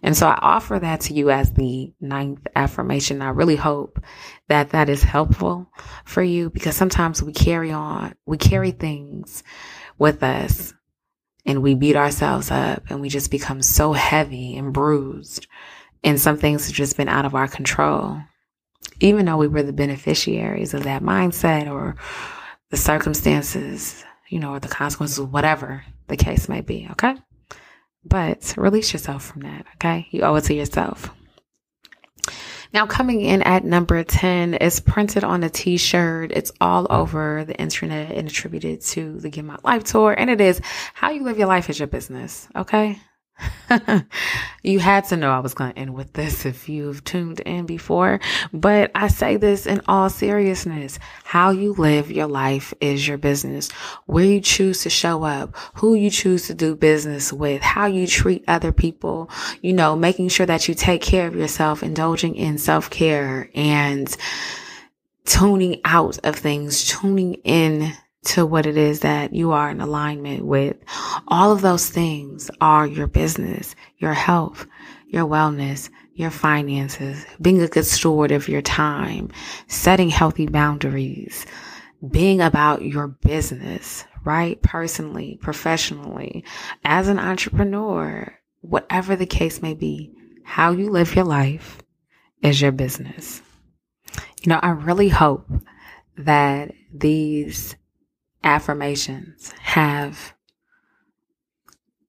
And 0.00 0.16
so 0.16 0.28
I 0.28 0.38
offer 0.40 0.78
that 0.78 1.00
to 1.02 1.14
you 1.14 1.32
as 1.32 1.54
the 1.54 1.92
ninth 2.00 2.46
affirmation. 2.54 3.20
I 3.20 3.30
really 3.30 3.56
hope 3.56 4.00
that 4.46 4.70
that 4.70 4.88
is 4.88 5.02
helpful 5.02 5.68
for 6.04 6.22
you 6.22 6.50
because 6.50 6.76
sometimes 6.76 7.20
we 7.20 7.32
carry 7.32 7.72
on, 7.72 8.14
we 8.26 8.38
carry 8.38 8.70
things 8.70 9.42
with 9.98 10.22
us 10.22 10.72
and 11.44 11.64
we 11.64 11.74
beat 11.74 11.96
ourselves 11.96 12.52
up 12.52 12.84
and 12.90 13.00
we 13.00 13.08
just 13.08 13.32
become 13.32 13.60
so 13.60 13.92
heavy 13.92 14.56
and 14.56 14.72
bruised. 14.72 15.48
And 16.04 16.20
some 16.20 16.36
things 16.36 16.68
have 16.68 16.76
just 16.76 16.96
been 16.96 17.08
out 17.08 17.24
of 17.24 17.34
our 17.34 17.48
control 17.48 18.22
even 19.00 19.26
though 19.26 19.36
we 19.36 19.48
were 19.48 19.62
the 19.62 19.72
beneficiaries 19.72 20.74
of 20.74 20.84
that 20.84 21.02
mindset 21.02 21.70
or 21.70 21.96
the 22.70 22.76
circumstances, 22.76 24.04
you 24.28 24.38
know, 24.38 24.52
or 24.52 24.60
the 24.60 24.68
consequences, 24.68 25.20
whatever 25.20 25.84
the 26.08 26.16
case 26.16 26.48
may 26.48 26.60
be. 26.60 26.88
Okay. 26.92 27.14
But 28.04 28.54
release 28.56 28.92
yourself 28.92 29.24
from 29.24 29.42
that. 29.42 29.66
Okay. 29.76 30.06
You 30.10 30.22
owe 30.22 30.34
it 30.36 30.44
to 30.44 30.54
yourself. 30.54 31.10
Now, 32.72 32.86
coming 32.86 33.20
in 33.20 33.42
at 33.42 33.64
number 33.64 34.04
10 34.04 34.54
is 34.54 34.78
printed 34.78 35.24
on 35.24 35.42
a 35.42 35.50
t 35.50 35.76
shirt. 35.76 36.30
It's 36.30 36.52
all 36.60 36.86
over 36.88 37.44
the 37.44 37.56
internet 37.56 38.12
and 38.12 38.28
attributed 38.28 38.80
to 38.82 39.18
the 39.18 39.28
Get 39.28 39.44
My 39.44 39.56
Life 39.64 39.84
tour. 39.84 40.14
And 40.16 40.30
it 40.30 40.40
is 40.40 40.60
how 40.94 41.10
you 41.10 41.24
live 41.24 41.36
your 41.36 41.48
life 41.48 41.68
is 41.68 41.80
your 41.80 41.88
business. 41.88 42.48
Okay. 42.54 43.00
You 44.62 44.78
had 44.78 45.04
to 45.06 45.16
know 45.16 45.30
I 45.30 45.38
was 45.38 45.54
going 45.54 45.72
to 45.72 45.78
end 45.78 45.94
with 45.94 46.12
this 46.12 46.44
if 46.44 46.68
you've 46.68 47.04
tuned 47.04 47.40
in 47.40 47.66
before, 47.66 48.20
but 48.52 48.90
I 48.94 49.08
say 49.08 49.36
this 49.36 49.66
in 49.66 49.80
all 49.86 50.10
seriousness. 50.10 50.98
How 51.24 51.50
you 51.50 51.72
live 51.74 52.10
your 52.10 52.26
life 52.26 52.74
is 52.80 53.06
your 53.06 53.18
business. 53.18 53.70
Where 54.06 54.24
you 54.24 54.40
choose 54.40 54.82
to 54.82 54.90
show 54.90 55.22
up, 55.24 55.56
who 55.74 55.94
you 55.94 56.10
choose 56.10 56.46
to 56.48 56.54
do 56.54 56.74
business 56.74 57.32
with, 57.32 57.62
how 57.62 57.86
you 57.86 58.06
treat 58.06 58.44
other 58.48 58.72
people, 58.72 59.30
you 59.62 59.72
know, 59.72 59.96
making 59.96 60.28
sure 60.28 60.46
that 60.46 60.68
you 60.68 60.74
take 60.74 61.02
care 61.02 61.26
of 61.26 61.36
yourself, 61.36 61.82
indulging 61.82 62.34
in 62.34 62.58
self 62.58 62.90
care 62.90 63.50
and 63.54 64.16
tuning 65.24 65.80
out 65.84 66.18
of 66.24 66.36
things, 66.36 66.88
tuning 66.88 67.34
in 67.44 67.92
to 68.24 68.44
what 68.44 68.66
it 68.66 68.76
is 68.76 69.00
that 69.00 69.32
you 69.32 69.52
are 69.52 69.70
in 69.70 69.80
alignment 69.80 70.44
with. 70.44 70.76
All 71.28 71.52
of 71.52 71.62
those 71.62 71.88
things 71.88 72.50
are 72.60 72.86
your 72.86 73.06
business, 73.06 73.74
your 73.98 74.12
health, 74.12 74.66
your 75.08 75.26
wellness, 75.26 75.90
your 76.14 76.30
finances, 76.30 77.24
being 77.40 77.62
a 77.62 77.68
good 77.68 77.86
steward 77.86 78.30
of 78.30 78.48
your 78.48 78.62
time, 78.62 79.30
setting 79.68 80.10
healthy 80.10 80.46
boundaries, 80.46 81.46
being 82.10 82.40
about 82.40 82.82
your 82.82 83.08
business, 83.08 84.04
right? 84.24 84.60
Personally, 84.62 85.38
professionally, 85.40 86.44
as 86.84 87.08
an 87.08 87.18
entrepreneur, 87.18 88.32
whatever 88.60 89.16
the 89.16 89.26
case 89.26 89.62
may 89.62 89.74
be, 89.74 90.12
how 90.44 90.72
you 90.72 90.90
live 90.90 91.14
your 91.14 91.24
life 91.24 91.78
is 92.42 92.60
your 92.60 92.72
business. 92.72 93.40
You 94.42 94.50
know, 94.50 94.60
I 94.62 94.70
really 94.70 95.08
hope 95.08 95.50
that 96.16 96.72
these 96.92 97.76
affirmations 98.42 99.52
have 99.60 100.34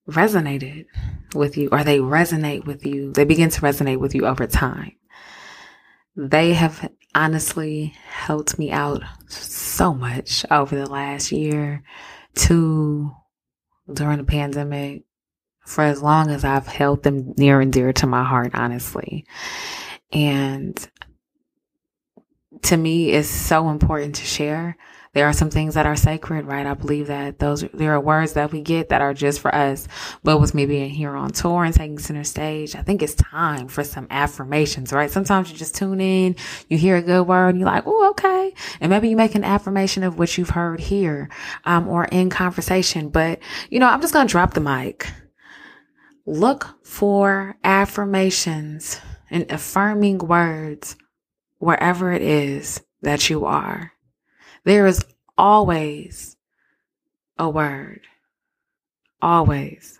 resonated 0.07 0.85
with 1.33 1.57
you 1.57 1.69
or 1.71 1.83
they 1.83 1.99
resonate 1.99 2.65
with 2.65 2.85
you, 2.85 3.11
they 3.13 3.25
begin 3.25 3.49
to 3.49 3.61
resonate 3.61 3.99
with 3.99 4.15
you 4.15 4.25
over 4.25 4.47
time. 4.47 4.93
They 6.15 6.53
have 6.53 6.89
honestly 7.15 7.93
helped 8.05 8.59
me 8.59 8.71
out 8.71 9.01
so 9.27 9.93
much 9.93 10.45
over 10.51 10.75
the 10.75 10.89
last 10.89 11.31
year, 11.31 11.83
two 12.35 13.11
during 13.91 14.17
the 14.17 14.23
pandemic, 14.23 15.03
for 15.65 15.83
as 15.83 16.01
long 16.01 16.29
as 16.29 16.43
I've 16.43 16.67
held 16.67 17.03
them 17.03 17.33
near 17.37 17.61
and 17.61 17.71
dear 17.71 17.93
to 17.93 18.07
my 18.07 18.23
heart, 18.23 18.51
honestly. 18.53 19.25
And 20.11 20.90
to 22.71 22.77
me, 22.77 23.11
is 23.11 23.29
so 23.29 23.69
important 23.69 24.15
to 24.15 24.25
share 24.25 24.77
there 25.13 25.27
are 25.27 25.33
some 25.33 25.49
things 25.49 25.73
that 25.73 25.85
are 25.85 25.95
sacred, 25.97 26.45
right? 26.45 26.65
I 26.65 26.73
believe 26.73 27.07
that 27.07 27.37
those, 27.37 27.65
there 27.73 27.93
are 27.93 27.99
words 27.99 28.33
that 28.33 28.53
we 28.53 28.61
get 28.61 28.89
that 28.89 29.01
are 29.01 29.13
just 29.13 29.41
for 29.41 29.53
us. 29.53 29.89
But 30.23 30.39
with 30.39 30.53
me 30.53 30.65
being 30.65 30.89
here 30.89 31.11
on 31.11 31.31
tour 31.31 31.65
and 31.65 31.73
taking 31.73 31.99
center 31.99 32.23
stage, 32.23 32.75
I 32.75 32.81
think 32.81 33.03
it's 33.03 33.15
time 33.15 33.67
for 33.67 33.83
some 33.83 34.07
affirmations, 34.09 34.93
right? 34.93 35.11
Sometimes 35.11 35.51
you 35.51 35.57
just 35.57 35.75
tune 35.75 35.99
in, 35.99 36.37
you 36.69 36.77
hear 36.77 36.95
a 36.95 37.01
good 37.01 37.23
word 37.23 37.49
and 37.49 37.59
you're 37.59 37.69
like, 37.69 37.83
oh, 37.85 38.09
okay. 38.11 38.53
And 38.79 38.89
maybe 38.89 39.09
you 39.09 39.17
make 39.17 39.35
an 39.35 39.43
affirmation 39.43 40.03
of 40.03 40.17
what 40.17 40.37
you've 40.37 40.51
heard 40.51 40.79
here, 40.79 41.29
um, 41.65 41.89
or 41.89 42.05
in 42.05 42.29
conversation. 42.29 43.09
But, 43.09 43.39
you 43.69 43.79
know, 43.79 43.89
I'm 43.89 43.99
just 43.99 44.13
to 44.13 44.23
drop 44.25 44.53
the 44.53 44.61
mic. 44.61 45.07
Look 46.25 46.69
for 46.85 47.57
affirmations 47.65 49.01
and 49.29 49.51
affirming 49.51 50.19
words 50.19 50.95
wherever 51.61 52.11
it 52.11 52.23
is 52.23 52.81
that 53.03 53.29
you 53.29 53.45
are. 53.45 53.93
There 54.65 54.87
is 54.87 55.05
always 55.37 56.35
a 57.37 57.47
word, 57.49 58.01
always 59.21 59.99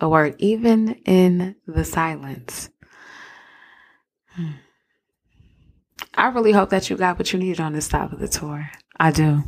a 0.00 0.08
word, 0.08 0.34
even 0.38 0.94
in 1.04 1.56
the 1.66 1.84
silence. 1.84 2.70
Hmm. 4.28 4.52
I 6.14 6.28
really 6.28 6.52
hope 6.52 6.70
that 6.70 6.88
you 6.88 6.96
got 6.96 7.18
what 7.18 7.32
you 7.32 7.38
needed 7.38 7.60
on 7.60 7.74
this 7.74 7.84
stop 7.84 8.12
of 8.12 8.18
the 8.18 8.28
tour. 8.28 8.70
I 8.98 9.10
do. 9.10 9.42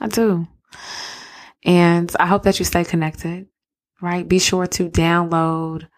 I 0.00 0.08
do. 0.08 0.48
And 1.62 2.10
I 2.18 2.26
hope 2.26 2.44
that 2.44 2.58
you 2.58 2.64
stay 2.64 2.84
connected, 2.84 3.48
right? 4.00 4.26
Be 4.26 4.38
sure 4.38 4.66
to 4.66 4.88
download, 4.88 5.88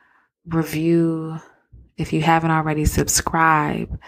review, 0.46 1.38
if 1.96 2.12
you 2.12 2.20
haven't 2.20 2.50
already, 2.50 2.84
subscribe 2.84 3.98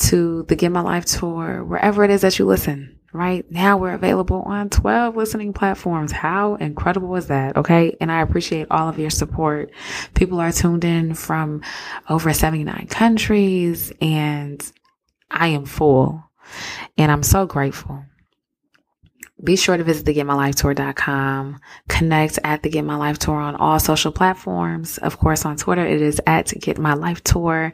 to 0.00 0.44
the 0.44 0.56
Get 0.56 0.72
My 0.72 0.80
Life 0.80 1.04
tour, 1.04 1.64
wherever 1.64 2.04
it 2.04 2.10
is 2.10 2.22
that 2.22 2.38
you 2.38 2.44
listen. 2.44 2.98
Right 3.12 3.50
now, 3.50 3.76
we're 3.76 3.94
available 3.94 4.42
on 4.42 4.70
12 4.70 5.16
listening 5.16 5.52
platforms. 5.52 6.12
How 6.12 6.54
incredible 6.54 7.16
is 7.16 7.26
that? 7.26 7.56
Okay. 7.56 7.96
And 8.00 8.10
I 8.10 8.20
appreciate 8.20 8.68
all 8.70 8.88
of 8.88 9.00
your 9.00 9.10
support. 9.10 9.72
People 10.14 10.40
are 10.40 10.52
tuned 10.52 10.84
in 10.84 11.14
from 11.14 11.62
over 12.08 12.32
79 12.32 12.86
countries, 12.88 13.92
and 14.00 14.64
I 15.28 15.48
am 15.48 15.66
full. 15.66 16.22
And 16.96 17.10
I'm 17.10 17.24
so 17.24 17.46
grateful 17.46 18.04
be 19.42 19.56
sure 19.56 19.76
to 19.76 19.84
visit 19.84 20.04
the 20.04 20.14
getmylifetour.com. 20.14 21.60
Connect 21.88 22.38
at 22.44 22.62
the 22.62 22.68
Get 22.68 22.84
My 22.84 22.96
Life 22.96 23.18
Tour 23.18 23.36
on 23.36 23.56
all 23.56 23.78
social 23.78 24.12
platforms. 24.12 24.98
Of 24.98 25.18
course, 25.18 25.44
on 25.44 25.56
Twitter, 25.56 25.86
it 25.86 26.02
is 26.02 26.20
at 26.26 26.52
Get 26.60 26.78
My 26.78 26.94
Life 26.94 27.22
Tour. 27.24 27.72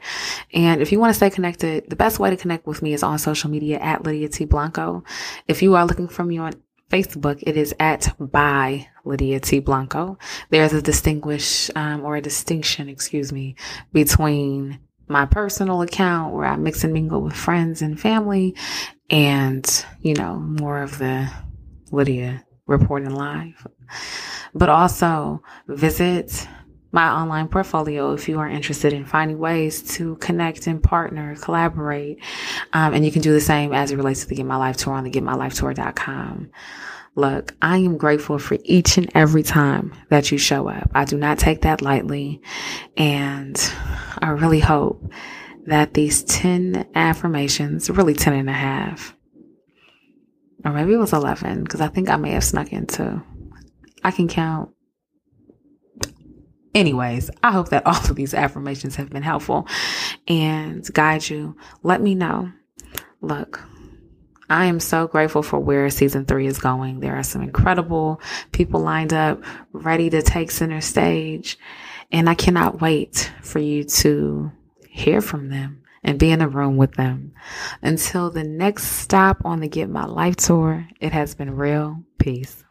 And 0.52 0.80
if 0.80 0.92
you 0.92 1.00
want 1.00 1.10
to 1.10 1.14
stay 1.14 1.30
connected, 1.30 1.88
the 1.90 1.96
best 1.96 2.18
way 2.18 2.30
to 2.30 2.36
connect 2.36 2.66
with 2.66 2.82
me 2.82 2.92
is 2.92 3.02
on 3.02 3.18
social 3.18 3.50
media 3.50 3.78
at 3.78 4.04
Lydia 4.04 4.28
T. 4.28 4.44
Blanco. 4.44 5.04
If 5.48 5.62
you 5.62 5.74
are 5.74 5.86
looking 5.86 6.08
for 6.08 6.24
me 6.24 6.38
on 6.38 6.52
Facebook, 6.90 7.42
it 7.44 7.56
is 7.56 7.74
at 7.80 8.14
by 8.20 8.88
Lydia 9.04 9.40
T. 9.40 9.58
Blanco. 9.58 10.18
There's 10.50 10.72
a 10.72 10.82
distinguish, 10.82 11.70
um, 11.74 12.04
or 12.04 12.16
a 12.16 12.22
distinction, 12.22 12.88
excuse 12.88 13.32
me, 13.32 13.56
between 13.92 14.78
my 15.08 15.26
personal 15.26 15.82
account 15.82 16.34
where 16.34 16.46
I 16.46 16.56
mix 16.56 16.84
and 16.84 16.92
mingle 16.92 17.22
with 17.22 17.34
friends 17.34 17.82
and 17.82 17.98
family 17.98 18.54
and, 19.08 19.86
you 20.00 20.14
know, 20.14 20.34
more 20.34 20.82
of 20.82 20.98
the 20.98 21.30
Lydia 21.90 22.44
reporting 22.66 23.10
live. 23.10 23.66
But 24.54 24.68
also 24.68 25.42
visit 25.68 26.48
my 26.92 27.10
online 27.10 27.48
portfolio 27.48 28.12
if 28.12 28.28
you 28.28 28.38
are 28.38 28.48
interested 28.48 28.92
in 28.92 29.04
finding 29.04 29.38
ways 29.38 29.82
to 29.96 30.16
connect 30.16 30.66
and 30.66 30.82
partner, 30.82 31.36
collaborate. 31.36 32.18
Um, 32.72 32.94
and 32.94 33.04
you 33.04 33.12
can 33.12 33.22
do 33.22 33.32
the 33.32 33.40
same 33.40 33.72
as 33.72 33.90
it 33.90 33.96
relates 33.96 34.20
to 34.22 34.28
the 34.28 34.34
Get 34.34 34.46
My 34.46 34.56
Life 34.56 34.78
Tour 34.78 34.94
on 34.94 35.04
the 35.04 35.10
getmylifetour.com. 35.10 36.50
Look, 37.14 37.54
I 37.62 37.78
am 37.78 37.96
grateful 37.96 38.38
for 38.38 38.58
each 38.64 38.98
and 38.98 39.10
every 39.14 39.42
time 39.42 39.92
that 40.10 40.30
you 40.30 40.38
show 40.38 40.68
up. 40.68 40.90
I 40.94 41.04
do 41.04 41.16
not 41.16 41.38
take 41.38 41.62
that 41.62 41.80
lightly. 41.80 42.42
And 42.96 43.58
I 44.20 44.30
really 44.30 44.60
hope 44.60 45.10
that 45.66 45.94
these 45.94 46.22
10 46.24 46.86
affirmations, 46.94 47.90
really 47.90 48.14
10 48.14 48.34
and 48.34 48.50
a 48.50 48.54
half, 48.54 49.15
or 50.66 50.72
maybe 50.72 50.92
it 50.92 50.98
was 50.98 51.12
11 51.12 51.62
because 51.62 51.80
I 51.80 51.86
think 51.86 52.10
I 52.10 52.16
may 52.16 52.32
have 52.32 52.42
snuck 52.42 52.72
into. 52.72 53.22
I 54.02 54.10
can 54.10 54.26
count. 54.26 54.70
Anyways, 56.74 57.30
I 57.42 57.52
hope 57.52 57.68
that 57.68 57.86
all 57.86 57.94
of 57.94 58.16
these 58.16 58.34
affirmations 58.34 58.96
have 58.96 59.08
been 59.08 59.22
helpful 59.22 59.68
and 60.26 60.84
guide 60.92 61.28
you. 61.28 61.56
Let 61.84 62.02
me 62.02 62.16
know. 62.16 62.50
Look, 63.20 63.62
I 64.50 64.64
am 64.64 64.80
so 64.80 65.06
grateful 65.06 65.44
for 65.44 65.60
where 65.60 65.88
season 65.88 66.24
three 66.24 66.48
is 66.48 66.58
going. 66.58 66.98
There 66.98 67.16
are 67.16 67.22
some 67.22 67.42
incredible 67.42 68.20
people 68.50 68.80
lined 68.80 69.12
up, 69.12 69.44
ready 69.72 70.10
to 70.10 70.20
take 70.20 70.50
center 70.50 70.80
stage. 70.80 71.58
And 72.10 72.28
I 72.28 72.34
cannot 72.34 72.80
wait 72.80 73.32
for 73.40 73.60
you 73.60 73.84
to 73.84 74.50
hear 74.88 75.20
from 75.20 75.48
them 75.48 75.82
and 76.06 76.18
be 76.18 76.30
in 76.30 76.40
a 76.40 76.48
room 76.48 76.76
with 76.76 76.94
them. 76.94 77.32
Until 77.82 78.30
the 78.30 78.44
next 78.44 78.84
stop 78.84 79.42
on 79.44 79.60
the 79.60 79.68
Get 79.68 79.90
My 79.90 80.06
Life 80.06 80.36
tour, 80.36 80.88
it 81.00 81.12
has 81.12 81.34
been 81.34 81.56
real. 81.56 82.04
Peace. 82.18 82.64